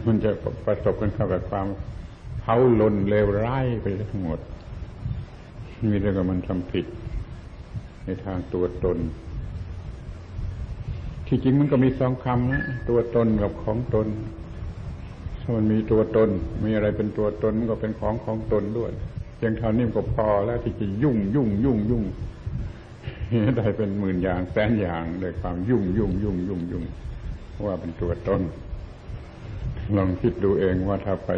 [0.07, 0.31] มันจะ
[0.65, 1.67] ประสบกันเข้ากับความ
[2.41, 4.39] เผาลนเลวร้ายไปทั้งหมด
[5.91, 6.87] มีเรื่องมันทำผิด
[8.05, 8.99] ในทางตัวตน
[11.27, 14.07] ที่จริงมันก็มีสองคำนะตัวตนกับของตน
[15.41, 16.29] ถ้ามันมีตัวตน
[16.65, 18.93] มีอะไรเป็นตัวตนมันก็เป็นของของตนด้วย
[19.37, 22.05] เพียงเท่านี้ก็พอแล้วที่จะยุ่งยุ่งยุ่งยุ่ง
[23.57, 26.85] ได้เป็นหมื่นอย่างแสนอย่างด้วยความยุ่งยุ่งยุ่งยุ่งยุ่ง
[27.67, 28.41] ว่าเป็นตัวตน
[29.97, 31.31] ลองคิดดูเองว่าถ้าไป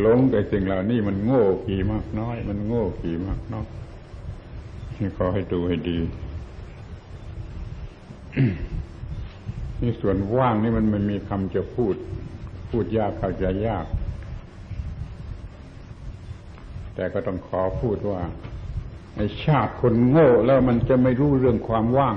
[0.00, 3.66] หลงในสิ่งเหล่านี้มันโง่กี่มากน้อย มันโง่กี่มากน้อย
[5.16, 5.98] ขอให้ดูให้ดี
[9.82, 11.94] นี่ส่วนว่างนี่มันไม่มีคำจะพูด
[12.70, 13.86] พูดยากเข้าใจยาก
[16.94, 18.20] แต่ก็ต้องขอพูดว่า
[19.16, 22.16] ไอ้ชาติคนโง่แล้วมันจะไม่รู้เรื่องความว่าง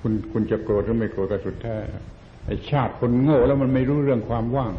[0.00, 1.76] คุณคุณจะโกรธหรือไม่โกรธก็สุดแท้
[2.46, 4.72] ไอ้ชาติคนโง่แล้วมันไม่รู้เรื่องความว่าง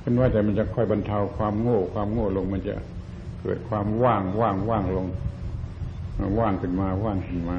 [0.00, 2.74] เป็นว่าแต่มันจะค่อยบรรเทาความโง่ ความโง่ลงมันจะ
[3.42, 5.06] เกิดความว่างว่างว่างลง
[6.38, 7.58] ว่างขึ้นมาว่างขึ้นมา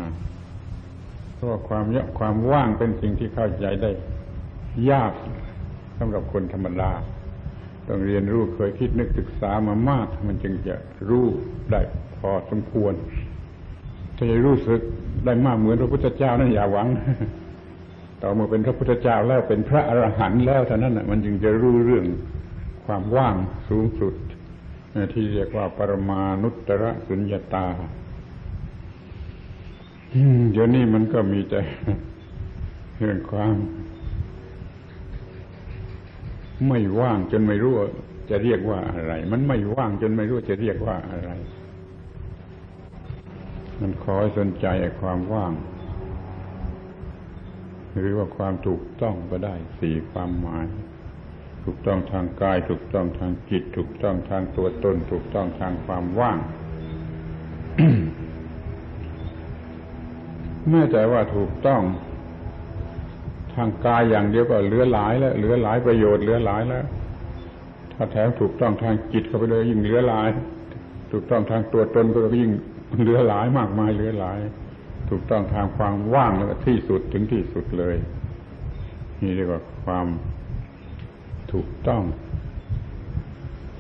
[1.36, 3.92] เพราะความยความว่างเป็นสิ่งที่เข้าใจได้
[4.92, 5.14] ยาก
[5.98, 6.92] สำหรับคนธรรมดา
[7.88, 10.76] ต้องเรียนรู้เคยคิดนึกศึกษามามาก มันจึงจะ
[11.10, 11.26] รู้
[11.72, 11.82] ได้
[12.20, 12.94] พอสมควร
[14.16, 14.82] ถ้าจะรู้สึก
[15.26, 16.88] ได้มากเหมือนพระพุทธเจ้านั้นอย่าหวัง
[18.22, 22.06] ต่อมื่อเป็นพระพุทธเจ้าแล้วเป็นพระอรหันต์แล้วเท่านั้นมันจึงจะรู้เรื่อง
[22.86, 23.36] ความว่าง
[23.70, 24.14] สูงสุด
[25.14, 27.66] ที่เรียกว่าปรมานุตตรสุญญาตา
[30.52, 31.60] เดี๋ยวนี้มันก็มีแต่
[33.00, 33.56] เรื่องความ
[36.68, 37.74] ไม่ว่างจนไม่รู้
[38.30, 41.32] จะเรียกว่าอะไร มันไม่ว่างจนไม่รู้จะเรียกว่าอะไร
[43.82, 44.68] มันขอให้สนใจ
[45.02, 45.54] ความว่าง
[48.00, 50.66] หรือว่าความถูกต้องก็ได้สี่ความหมาย
[51.64, 56.38] ถูกต้องทางกาย ถูกต้องทางจิต ถูกต้องทางตัวตน ถูกต้องทางความว่าง
[60.70, 61.82] แม้แต่ว่าถูกต้อง
[63.54, 66.86] ทางกายอย่างเดียวก็เหลือหลายแล้วเหลือหลายประโยชน์เหลือหลายแล้ว
[67.94, 70.30] ถ้าแถมถูกต้องทางจิตเข้าไปเลยยิ่งเหลือหลาย
[71.12, 72.52] ถูกต้องทางตัวตนก็ยิ่ง
[73.02, 74.40] เหลือหลายมากมายเหลือหลาย
[75.10, 77.96] ถูกต้องทางความว่างแล้วที่สุดถึงที่สุดเลย
[79.22, 80.08] นี่เรียกว่าความ
[81.54, 82.04] ถูกต้อง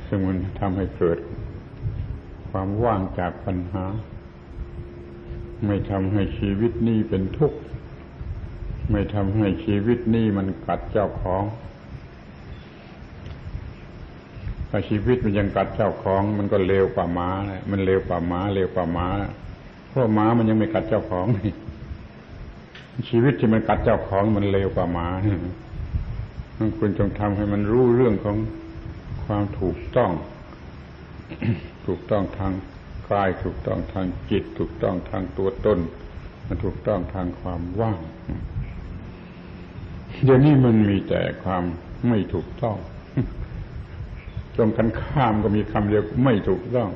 [0.07, 1.17] ซึ่งมันทำให้เกิด
[2.49, 3.85] ความว่างจากปัญหา
[5.65, 7.57] ไม่ทำให้ชีวิตนี้เป็นทุกข์
[8.91, 11.43] ไม่ทำให้ชีวิตนี้มันกัดเจ้าของ
[14.69, 17.29] ถ้าชีวิตมันยังกัดเจ้าของ มันก็เลวกว่าหมา
[17.71, 19.07] มันเลวกว่าหมาเลวกว่าหมา
[19.89, 21.27] เพราะหมามันยังไม่กัดเจ้าของ
[23.09, 25.07] ชีวิตที่มันกัดเจ้าของมันเลวกว่าหม้า
[26.79, 28.37] คุณจงทำให้มันรู้เรื่องของ
[29.25, 30.11] ความถูกต้อง
[31.87, 32.53] ถูกต้องทาง
[33.09, 35.79] กาย ถูกต้องทางจิต ถูกต้องทางตัวตน
[36.47, 37.99] มันถูกต้องทางความว่าง
[40.23, 41.63] เดี๋ยวนี้มันมีแต่ความ
[42.07, 42.77] ไม่ถูกต้อง
[44.55, 46.89] ตรงกันข้ามก็มีคำเดียวไม่ถูกต้อง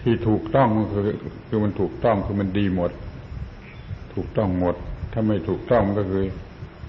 [0.00, 1.08] ที่ถูกต้องก็คือ
[1.46, 2.90] คือมันถูกต้องคือมันดีหมด
[4.14, 4.74] ถูกต้องหมด
[5.12, 6.24] ถ้าไม่ถูกต้องก็คือ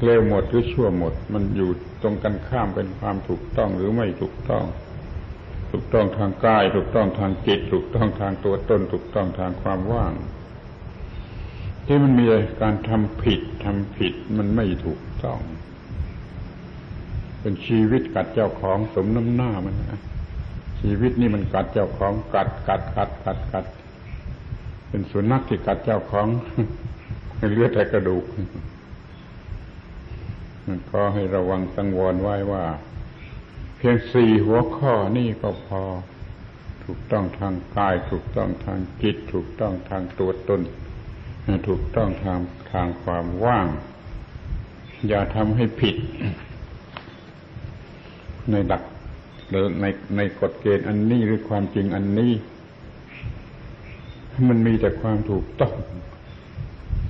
[0.03, 1.69] เลวหมดหรือชั่วหมด มันอยู่
[2.01, 4.65] ตรงกันข้ามเป็นความถูกต้องหรือไม่ถูกต้อง
[5.71, 10.13] ถูกต้องทางกาย ถูกต้องทางจิต ถูกต้องทางตัวตน ถูกต้องทางความว่าง
[11.85, 12.25] ที่มันมี
[12.61, 15.39] การทำผิดทำผิดมันไม่ถูกต้อง
[17.41, 20.01] เป็นชีวิตกัดเจ้าของสมน้ำหน้ามันนะ
[20.81, 23.65] ชีวิตนี่มันกัดเจ้าของกัดกัดกัดกัดกัด
[24.89, 26.27] เป็นสุนัขที่กัดเจ้าของ
[27.53, 28.23] เลือดแต่กระดูก
[30.71, 32.65] มันก็ให้ระวังสังวรไว้ว่า
[33.77, 35.81] เพียงสี่หัวข้อนี่ก็พอ
[36.83, 40.61] ถูกต้องทางกาย ถูกต้องทางจิต ถูกต้องทางตัวตน
[41.67, 42.39] ถูกต้องทาง
[42.71, 43.67] ทางความว่าง
[45.07, 45.95] อย่าทำให้ผิด
[48.51, 48.83] ในหลัก
[49.49, 49.85] หรือใน
[50.17, 52.33] ในกฎเกณฑ์อันนี้หรือความจริงอันนี้
[54.49, 55.73] มันมีแต่ความถูกต้อง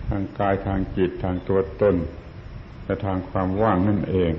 [0.09, 1.95] ทางกายทางจิตทางตัวตน
[2.91, 4.33] และทางความว่างนั่นเอง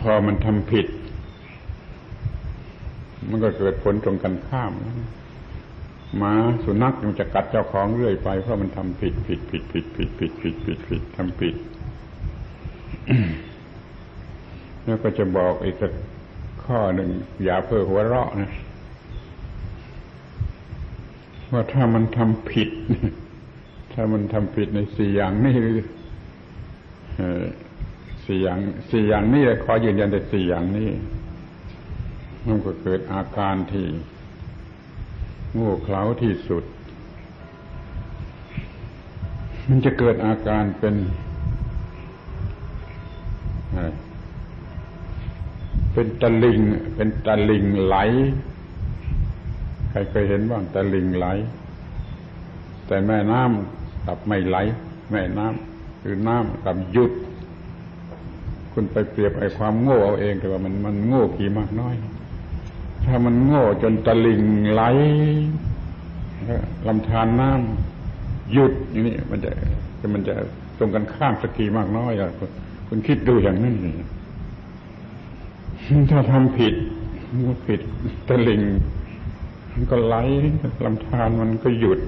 [0.00, 0.86] พอมันทำผิด
[3.28, 4.72] มันก็เกิดผลตรงกันข้าม
[6.16, 6.32] หมา
[6.64, 11.54] สุนัขมันจะกัดเจ้าของเรื่อยไปเพราะมันทำผิดผิดผิดผิดผิดผิดผิดผิดผิดทำผิด
[14.84, 15.92] แล้วก็จะบอกอีกสัก
[16.64, 17.10] ข้อหนึ่ง
[17.44, 18.50] อย่าเพ้อหัวเราะนะ
[21.52, 22.70] ว่าถ้ามันทำผิด
[23.92, 25.56] ถ้ามันทำผิดในสี่อย่างนี้
[28.24, 28.58] สี่อย่าง
[28.90, 30.90] สี่อย่างนี้ขอยืนยันแต่สี่อย่างนี้
[32.46, 33.86] มันก็เกิดอาการที่
[35.54, 36.64] โง่เขลาที่สุด
[39.68, 40.96] มันจะเกิดอาการเป็น
[45.92, 46.60] เป็นตะลิง
[46.94, 47.96] เป็นตะลิงไหล
[49.90, 51.26] ใครเคยเห็นบ้างตะลิงไหล
[52.86, 54.56] แต่แม่น้ำกลับไม่ไหล
[55.12, 55.71] แม่น้ำ
[56.02, 57.12] คือน้ำกับหยุด
[58.72, 61.94] คุณไปเปรียบไอ้ความโง่เอาเองแต่ว่ามันมันโง่กี่มากน้อย
[63.04, 64.42] ถ้ามันโง่จนตะลิง
[64.72, 64.82] ไหล
[66.86, 69.50] ลำธารน้ำหยุดอย่างนี้มันจะ
[70.00, 70.34] จะมันจะ
[70.78, 72.30] ตรงกันข้ามสักกี่มากน้อยอะ
[72.88, 73.76] คุณคิดดูอย่างนั้น
[76.10, 76.74] ถ้าทำผิด
[77.66, 77.80] ผิด
[78.28, 78.62] ตะลิง
[79.72, 80.14] มันก็ไหล
[80.84, 81.98] ลำธารมันก็หยุด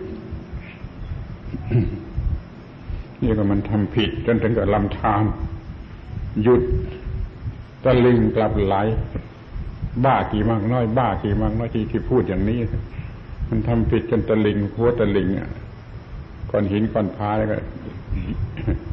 [3.24, 5.22] นี่ก็มันทำผิดจนถึงกับลำธาร
[6.42, 6.62] หยุด
[7.84, 8.74] ตะลิงกลับไหล
[10.04, 12.58] บ้ากี่มากน้อย บ้ากี่มากน้อยที่ที่พูดอย่างนี้
[13.48, 15.50] มันทำผิดจนตะลิงหัวตะลิงอะ
[16.50, 17.58] ก้อนหินก้อนพาแล้วก็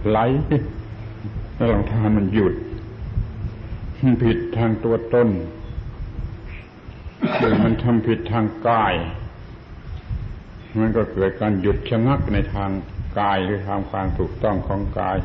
[0.09, 0.17] ไหล
[1.55, 2.53] แล้วลำธารมันหยุด
[4.23, 5.29] ผิดทางตัวตน
[7.37, 8.93] หรือมันทำผิดทางกาย
[10.79, 12.69] มันก็เกิดการหยุดชะงักในทาง
[13.19, 15.17] กายหรือทางความถูกต้องของกาย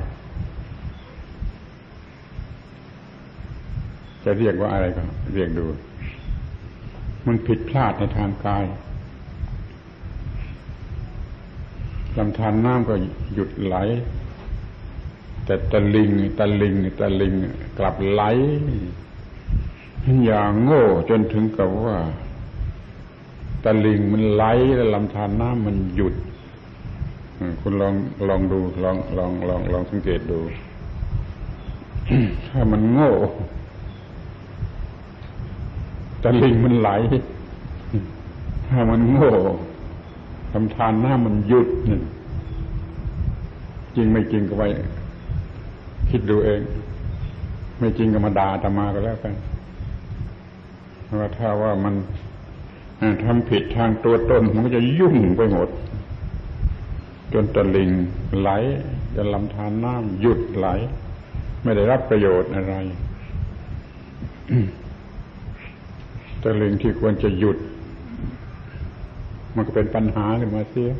[4.25, 5.03] จะเรียกว่าอะไรก็
[5.35, 5.65] เรียกดู
[7.27, 8.65] มันผิดพลาดในทางกาย
[12.19, 12.95] ลำธารน้ำก็
[13.35, 13.77] หยุดไหล
[15.45, 17.35] แต่ตะลิงตะลิงตะลิง
[17.79, 18.23] กลับไหล
[20.25, 21.97] อย่างโง่จนถึงกับว่า
[23.65, 26.15] ตะลิงมันไหลแล้วลำธารน้ำมันหยุด
[27.61, 27.95] คุณลอง
[28.29, 30.39] ลองดูลองลองลองลองสังเกตดู
[32.49, 33.11] ถ้ามันโง่
[36.23, 36.91] ตะลิงมันไหล
[38.69, 39.33] ถ้ามันโง่
[40.55, 42.01] ลำธารน้ำมันหยุดนี่
[43.97, 44.63] จริงไม่จริงก็ไป
[46.11, 46.61] คิดดูเอง
[47.79, 49.35] ไม่จริงก็มาด่าตมาก็แล้วกัน
[51.21, 51.95] ว่าถ้าว่ามัน
[53.25, 55.69] ทำผิดทางตัวตนมันก็จะยุ่งไปหมด
[57.33, 57.91] จนตะลิง
[58.41, 58.51] ไหล
[59.15, 60.69] จนลำธารน้ำหยุดไหล
[61.63, 62.75] ไม่ได้รับประโยชน์อะไร
[66.43, 67.57] ตะลิงที่ควรจะหยุด
[69.55, 70.91] มันก็เป็นปัญหาขึ้นมาเสีย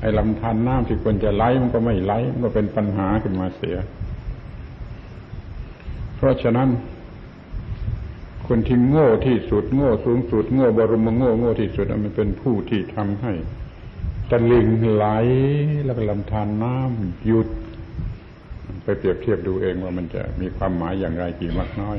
[0.00, 3.76] ไอ้ลำธารน้ำที่ควรจะไหลมันก็ไม่ไหลมันก็เป็นปัญหาขึ้นมาเสีย
[6.16, 6.68] เพราะฉะนั้น
[8.46, 13.32] คนที่โง่ที่สุดโง่สูงสุดโง่บรมโง่โง่ที่สุดมันเป็นผู้ที่ทำให้
[14.52, 15.06] ลิงไหล
[15.84, 17.48] แล้วก็ลำธารน้ำหยุด
[18.84, 21.96] ไปเปรียบเทียบดูเองว่ามันจะมีความหมายอย่างไรกี่มากน้อย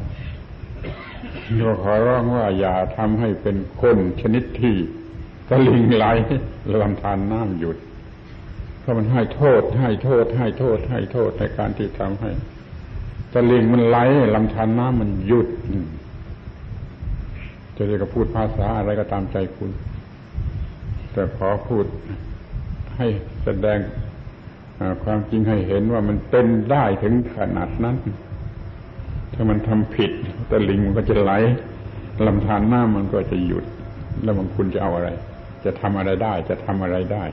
[1.63, 4.75] เราขอร้องว่าอย่าทำให้เป็นคนชนิดที่
[5.49, 6.05] ตะลิงไหล
[6.81, 7.77] ลำธารน้ำหยุด
[8.79, 12.31] เพราะมันให้โทษ ให้โทษ ให้โทษ ให้โทษในการที่ทำให้
[13.33, 13.97] ตะลิงมันไหล
[14.35, 15.47] ลำธารน้ำมันหยุด
[17.75, 19.71] จะเรียกพูดภาษาอะไรก็ตามใจคุณ
[21.15, 21.85] แต่ขอพูด
[22.97, 23.07] ให้
[23.43, 23.79] แสดง
[25.03, 27.95] ความจริงให้เห็นว่ามันเป็นได้ถึงขนาดนั้น
[29.33, 30.11] ถ้ามันทำผิด
[30.49, 31.31] ตะลิงมันก็จะไหล
[32.27, 33.65] ลำธารหน้ามันก็จะหยุด
[34.23, 35.09] แล้วมันคุณจะเอาอะไร
[35.65, 37.23] จะทำอะไรได้ จะทำอะไรได้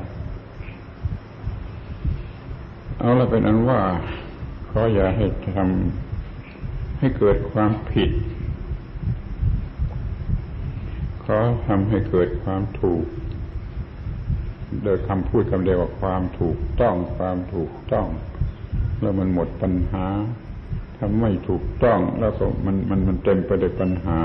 [2.99, 3.81] เอาละเป็นอันว่า
[4.71, 5.27] ขออย่าให้
[5.57, 8.11] ทำให้เกิดความผิด
[11.25, 13.05] ขอทำให้เกิดความถูก
[14.85, 18.07] โดยคำพูดคำเดียวว่าความถูกต้องความถูกต้อง
[19.01, 20.07] แล้วมันหมดปัญหา
[20.97, 24.21] ถ้าไม่ถูกต้องแล้วก็มันมันมันเต็มไปด้วยปัญหา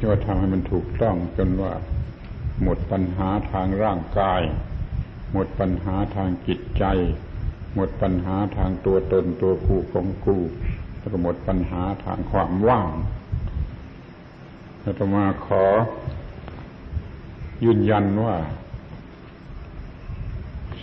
[0.00, 1.72] ก็ทำให้มันถูกต้องจนว่า
[2.62, 4.40] หมดปัญหาทางร่างกาย
[5.32, 6.84] หมดปัญหาทางจิตใจ
[7.74, 10.36] หมดปัญหาทางตัวตนตัวกูของกู
[10.98, 12.92] แล้วก็หมดปัญหาทางความว่าง
[14.82, 15.64] อาตมาขอ
[17.64, 18.36] ยืนยันว่า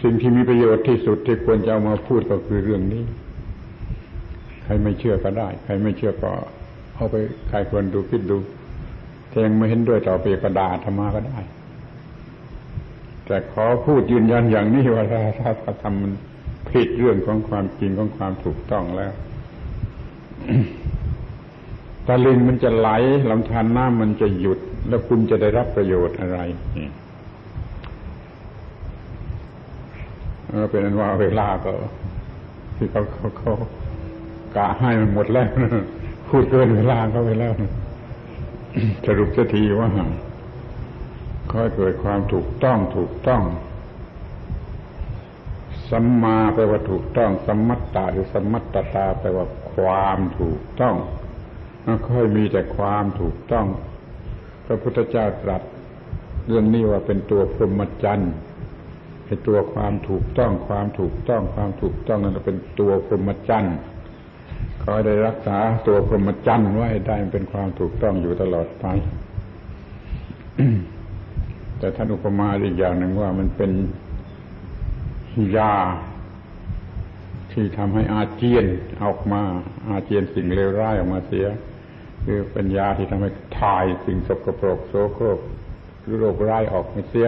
[0.02, 3.04] สิ่งที่มีประโยชน์ที่สุดที่ควรจะเอามาพูดก็คือเรื่องนี้
[4.64, 6.32] ใครไม่เชื่อก็ได้ ใครไม่เชื่อก็
[6.96, 7.16] เอาไป
[7.50, 8.38] ใครควรดูคิดดู
[9.32, 11.40] ถ้ายังไม่เห็นด้วยต่อไปกระดาษธรรมาก็ได้
[13.26, 15.22] แต่ขอพูดยืนยันอย่างนี้ว่าถ้า
[15.64, 16.14] ถ้าทำมัน
[16.70, 19.14] ผิดเรื่องของความจริงของความถูกต้องแล้ว
[22.08, 22.90] ตะลิงมันจะไหล
[23.30, 26.40] ลำธารน้ำมันจะหยุด แล้วคุณจะได้รับประโยชน์อะไร
[26.78, 26.88] นี่
[30.70, 31.72] เป็นอันว่าเวลาก็
[32.76, 33.54] ที่เขาเขาเขา
[34.56, 35.48] กะให้มันหมดแล้ว
[36.30, 37.54] พูดเกินเวลาเขาไปแล้ว
[39.06, 39.90] สรุปสักทีว่า
[41.50, 43.42] ขอให้เกิดความถูกต้องถูกต้อง
[45.92, 50.96] สัมมาแปลว่าถูกต้องสัมมัตตาหรือสัมมัตตาแปลว่าความถูกต้อง
[52.08, 53.66] ค่อยมีแต่ความถูกต้อง
[54.68, 55.62] พระพุทธเจ้าตรัส
[56.48, 58.34] เรื่องนี้ว่าเป็นตัวพรหมจรรย์
[59.26, 63.76] ไอ้ตัวความถูกต้องความถูกต้องความถูกต้องนั่นเป็นตัวพรหมจรรย์
[64.90, 65.58] อได้รักษา
[65.88, 68.86] ตัวพรหมจรรย์ไว้ได้เป็นความถูกต้องอยู่ตลอดไป
[71.80, 73.72] แต่ท่านอุปมาอีกอย่างหนึ่งว่ามันเป็น
[75.58, 75.74] ยา
[77.52, 78.66] ที่ทำให้อาเจียน
[79.04, 79.42] ออกมา
[79.90, 81.46] อาเจียนสิ่งเลวร้ายออกมาเสีย
[82.30, 85.40] คือเป็นยาที่ทำให้ถ่ายสิ่งสกปรกโสโครก
[86.02, 87.28] หรือโรคร้ายออกมาเสีย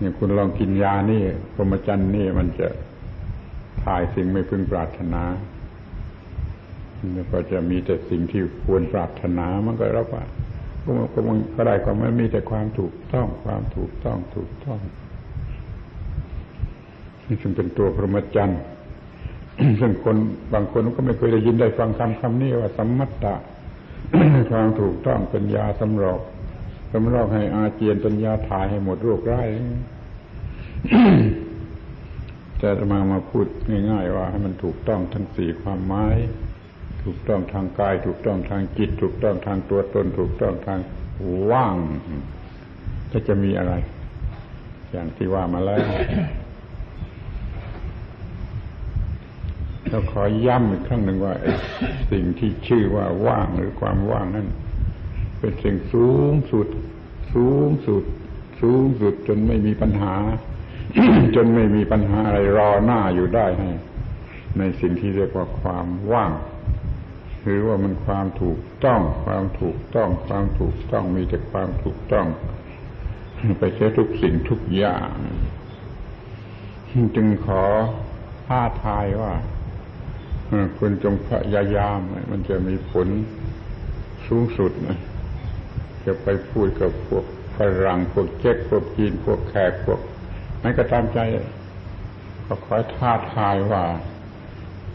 [0.00, 1.22] นี่คุณลองกินยานี่
[1.54, 2.68] พรหมจรรย์นี่มันจะ
[3.84, 5.22] ถ่ายสิ่งไม่พึงปรารถนา
[7.14, 10.24] แล้วก็จะมีแต่สิ่งที่ควรปรารถนามันก็รับว่า
[11.12, 14.78] ก็มันก็ได้ก็ไม่มีแต่ความถูกต้องความถูกต้องถูกต้อง
[17.26, 18.60] นี่จึงเป็นตัวพรหมจรรย์
[19.80, 20.16] ซึ่งคน
[20.52, 23.34] บางคนก็ไม่เคยได้ยินได้ฟังคำคำนี้ว่าสัมมัตตะ
[24.50, 26.20] ความถูกต้องเป็นยาสำรอก
[26.92, 29.48] สำรอกให้อาเจียนเป็นยาถ่ายให้หมดโรคร้าย
[32.60, 33.46] จะมามาพูด
[33.90, 36.16] ง่าย ๆ ว่าให้มันถูกต้องทั้งสี่ความหมาย
[37.04, 40.80] ถูกต้องทางกาย ถูกต้องทางจิต ถูกต้องทางตัวตน ถูกต้องทาง
[41.50, 41.76] ว่าง
[43.12, 43.74] จะจะมีอะไร
[44.92, 45.86] อย่างที่ว่ามาแล้ว
[49.88, 51.34] เราขอย้ำอีกครั้งหนึ่งว่า
[52.12, 54.48] สิ่งที่ชื่อว่าว่างหรือความว่างนั้น
[55.38, 56.68] เป็นสิ่งสูงสุด
[57.34, 58.04] สูงสุด
[58.60, 60.14] สูงสุดจนไม่มีปัญหา
[61.36, 63.70] จนไม่มีปัญหาอะไรรอหน้าอยู่ได้ให้
[64.58, 66.32] ในสิ่งที่เรียกว่าความว่าง
[67.42, 72.26] หรือว่ามันความถูกต้อง ความถูกต้อง ความถูกต้องมีแต่ความถูกต้อง
[73.58, 75.10] ไปใช้ทุกสิ่งทุกอย่าง
[77.16, 77.64] จึงขอ
[78.46, 79.34] ท้าทายว่า
[80.78, 81.98] คุณจงพยายาม
[82.30, 83.08] มันจะมีผล
[84.26, 84.98] สูงสุดนะ
[86.04, 87.24] จะไปพูดกับพวก
[87.56, 90.00] ฝรั่งพวกเจ๊กพวกจีน พวกแขกพวก
[90.60, 91.18] ไม่ก็ตามใจ
[92.46, 93.82] ก็ขอท้าทายว่า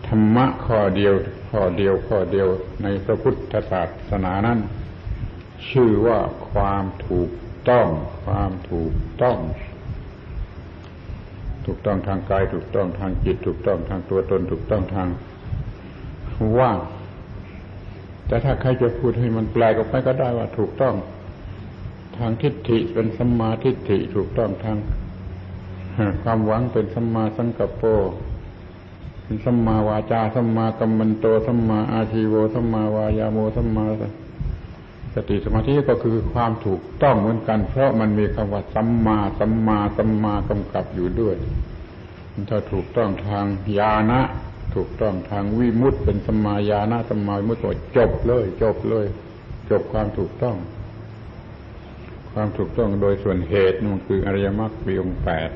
[0.08, 1.14] ธรรมะข้อเดียว
[1.50, 2.48] ข้อเดียวข้อเดียว
[2.84, 4.60] ในพระพุทธศาสนานั้น
[5.70, 6.20] ชื่อว่า
[6.52, 7.30] ความถูก
[7.70, 7.88] ต้อง
[8.24, 9.38] ความถูกต้อง
[11.66, 15.08] ถูกต้องทางกาย ถูกต้องทางจิต ถูกต้องทางตัวตน ถูกต้องทาง
[16.60, 16.78] ว่าง
[18.28, 20.96] แต่ถ้าใครจะพูดให้มันแปลกออกไปก็ได้ว่าถูกต้อง
[22.18, 24.78] ทางทิฏฐิเป็นสัมมาทิฏฐิถูกต้องทาง
[26.24, 27.84] ความหวังเป็นสัมมาสังกัปโป
[29.46, 33.86] สัมมาวาจาสัมมากัมมันโตสัมมาอาชีโวสัมมาวายาโมสัมมา
[35.14, 41.36] สติสมาธิก็คือความถูกต้องเหมือนกัน เพราะมันมีคำว่าสัมมาสัมมาสัมมากำกับอยู่ด้วย
[42.50, 43.46] ถ้าถูกต้องทาง
[43.78, 44.22] ญาณะ
[44.78, 47.68] ถูกต้องทางวิมุตเป็นสมาญาณะสมาวิมุตต
[47.98, 49.06] จบเลย จบเลย
[49.70, 50.58] จบความถูกต้อง
[52.34, 55.50] ความถูกต้องโดยส่วนเหตุมันคืออริยมรรคมีองค์แปด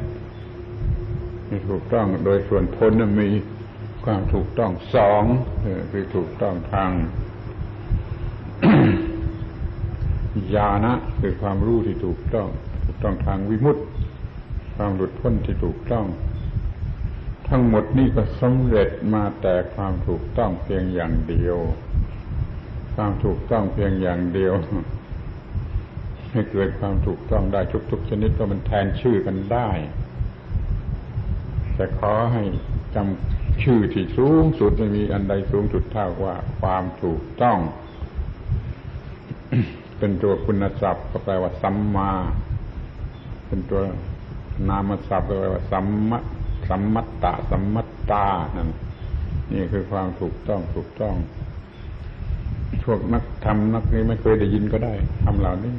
[1.72, 3.30] ถูกต้องโดยส่วนผลมี
[4.06, 5.24] ความถูกต้องสอง
[5.92, 6.92] คือถูกต้องทาง
[10.56, 12.48] ญาณะคือความรู้ที่ถูกต้อง
[12.86, 13.82] ถูกต้องทางวิมุตติ
[14.76, 16.06] ความหลุดพ้นที่ถูกต้อง
[17.54, 21.58] ทั้งหมดนี่ก็สำเร็จมาแต่ความถูกต้องเพียงอย่างเดียว
[22.96, 24.54] ความถูกต้องเพียงอย่างเดียว
[26.32, 29.70] ให้เกิดความถูกต้องได้ทุกๆชนิดก็มันแทนชื่อกันได้
[31.76, 32.44] แต่ขอให้
[32.96, 37.58] จำชื่อที่สูงสุดไม่มีอันใดสูงสุดเท่าว่าความถูกต้อง
[39.98, 42.12] เป็นตัวคุณศัพท์ก็แปลว่าสัมมา
[43.48, 43.82] เป็นตัว
[44.70, 46.14] นามศัพท์ก็แปลว่าสัมม
[46.72, 48.26] สัมมัตตาสัมมัตตา
[48.58, 48.70] นั่น
[49.54, 51.16] นี่คือความถูกต้องถูกต้อง
[52.86, 54.94] พวกนักทำนักนี้ไม่เคยได้ยินก็ได้
[55.24, 55.74] ทำเหล่านี้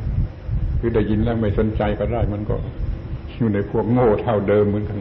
[0.78, 2.56] คือได้ยินแล้วไม่สนใจก็ได้ มันก็
[3.36, 4.98] อยู่ในพวกโง่เท่าเดิมเหมือนกัน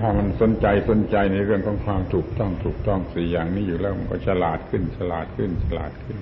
[0.00, 6.18] ถ้ามันสนใจสนใจในเรื่องของความถูกต้องถูกต้องสี่อย่างนี้อยู่แล้วมันก็ฉลาดขึ้น ฉลาดขึ้น ฉลาดขึ้น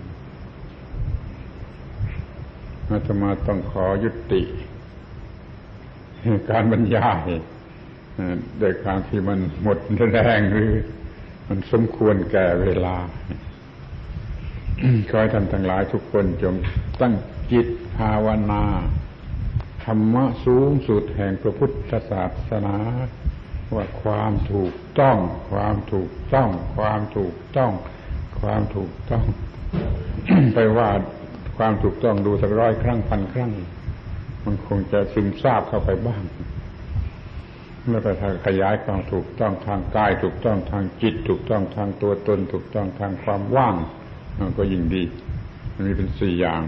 [2.89, 4.43] อาตมาต้องขอยุติ
[6.51, 7.31] การบรรยาย
[8.61, 9.79] โดยการที่มันหมด
[10.13, 10.73] แรงหรือ
[11.49, 12.97] มันสมควรแก่เวลา
[15.11, 16.55] ขอให้ท่านทั้งหลายทุกคนจง
[17.01, 17.15] ตั้ง
[17.53, 18.65] จิตภาวนา
[19.85, 22.77] ธรรมะสูงสุดแห่งพระพุทธศาสนา
[23.75, 25.19] ว่าความถูกต้อง
[25.51, 27.73] ความถูกต้อง ความถูกต้อง
[28.41, 29.25] ความถูกต้อง
[30.55, 30.91] ไปว่า
[31.57, 33.53] ความถูกต้องดูสักร้อยครั้งพันครั้ง
[34.45, 36.23] มันคงจะซึมซาบเข้าไปบ้าง
[37.89, 43.75] แล้วก็ทางขยายความถูกต้องทางกาย ถูกต้องทางจิต ถูกต้องทางตัวตน ถูกต้องทางความว่าง
[44.39, 45.03] มันก็ยิ่งดี
[45.75, 46.61] มันมีเป็นสี่อย่าง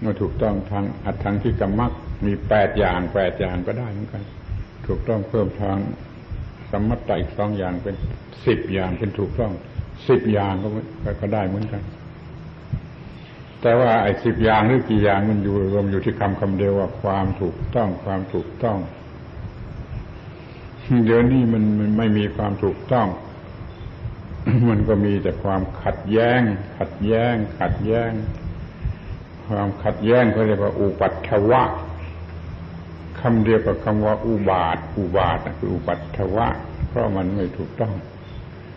[0.00, 1.92] เมื่อถูกต้องทางอัตถังที่กรรมัก
[2.26, 4.22] มีแปดอย่างแปดอย่างก็ได้เหมือนกัน
[4.86, 5.78] ถูกต้องเพิ่มทาง
[6.70, 7.94] สสมมติอีกสองอย่างเป็น
[8.46, 9.52] สิบอย่างเป็นถูกต้อง
[10.08, 10.68] สิบอย่างก็
[11.20, 11.82] ก็ได้เหมือนกัน
[13.62, 18.78] แต่ว่าไอ้สิบอย่างหรือกี่อย่างมันอยู่รวมอยู่ที่คำคำเดียวว่าความถูกต้องความถูกต้อง
[21.04, 23.08] เดี๋ยวนี้มันมันไม่มีความถูกต้อง
[24.68, 26.40] มันก็มีแต่ความขัดแย้ง
[26.78, 28.10] ขัดแย้ง ขัดแย้ง
[29.46, 31.62] ความขัดแย้งเขาเรียกว่าอุปัตถวะ
[33.20, 36.46] คำเดียวกับคำว่าอุบาท อุบาทคืออุปัตถวะ
[36.88, 37.94] เพราะมันไม่ถูกต้อง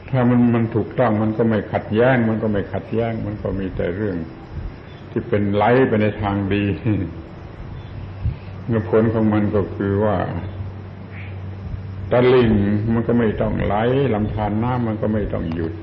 [0.10, 4.18] ถ้ามันมันถูกต้องมันก็ไม่ขัดแย้ง มันก็ไม่ขัดแย้ง มันก็มีแต่เรื่อง
[5.12, 6.66] ที่เป็นไหลไปในทางดี
[8.90, 10.16] ผลของมันก็คือว่า
[12.12, 12.52] ตะลิง
[12.94, 13.76] มันก็ไม่ต้องไหล
[14.14, 15.74] ลำธารน้ำมันก็ไม่ต้องหยุด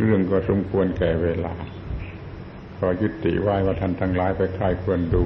[0.00, 1.54] เรื่องก็สมควรแก่เวลา
[2.78, 5.24] ขอยุติไว้ว่าท่านทั้งหลายไปใครควรดู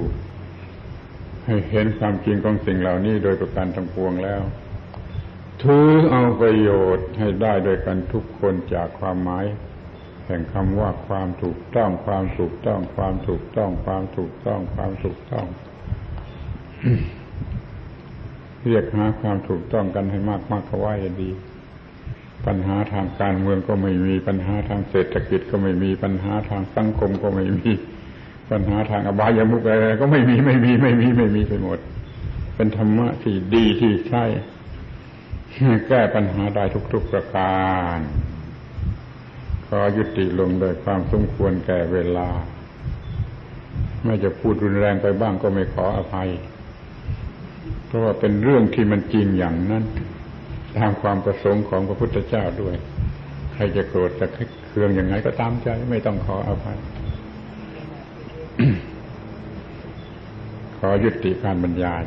[1.46, 4.42] ให้เห็นความจริงของสิ่งเหล่านี้โดยประการทั้งปวงแล้ว
[5.62, 9.46] ถือเอาประโยชน์ให้ได้โดยกันทุกคนจากความหมาย
[10.26, 15.46] แห่งคำว่าความถูกต้องความถูกต้องความถูกต้องความถูกต้องความถูกต้อง
[18.66, 21.30] เรียกหาความถูกต้องกันให้มากมากเขาว่าดี
[22.46, 27.72] ปัญหาทางการเมืองก็ไม่มีปัญหาทางเศรษฐกิจก็ไม่มีปัญหาทางสังคมก็ไม่มี
[28.50, 31.78] ปัญหาทางอบายามุกอะไรก็ไม่มีไม่มีไม่มีไม่มีไปหมด
[32.54, 34.24] เป็นธรรมะที่ดีที่ใช่
[35.88, 37.62] แก้ปัญหาได้ทุกๆประกา
[37.96, 37.98] ร
[39.66, 42.28] ขอยุติลงโดยความสมควรแก่เวลา
[44.04, 46.28] ไม่จะพูดรุนแรงไปบ้างก็ไม่ขออภัย
[47.88, 49.84] เพราะว่าเป็นเรื่องที่มันจริงอย่างนั้น
[50.78, 52.74] ตามความประสงค์ของพระพุทธเจ้าด้วย
[53.52, 54.26] ใครจะโกรธจะ
[54.68, 56.78] เคืองอย่างไงก็ตามใจไม่ต้องขออภัย
[60.78, 62.02] ขอยุติการบรรยาย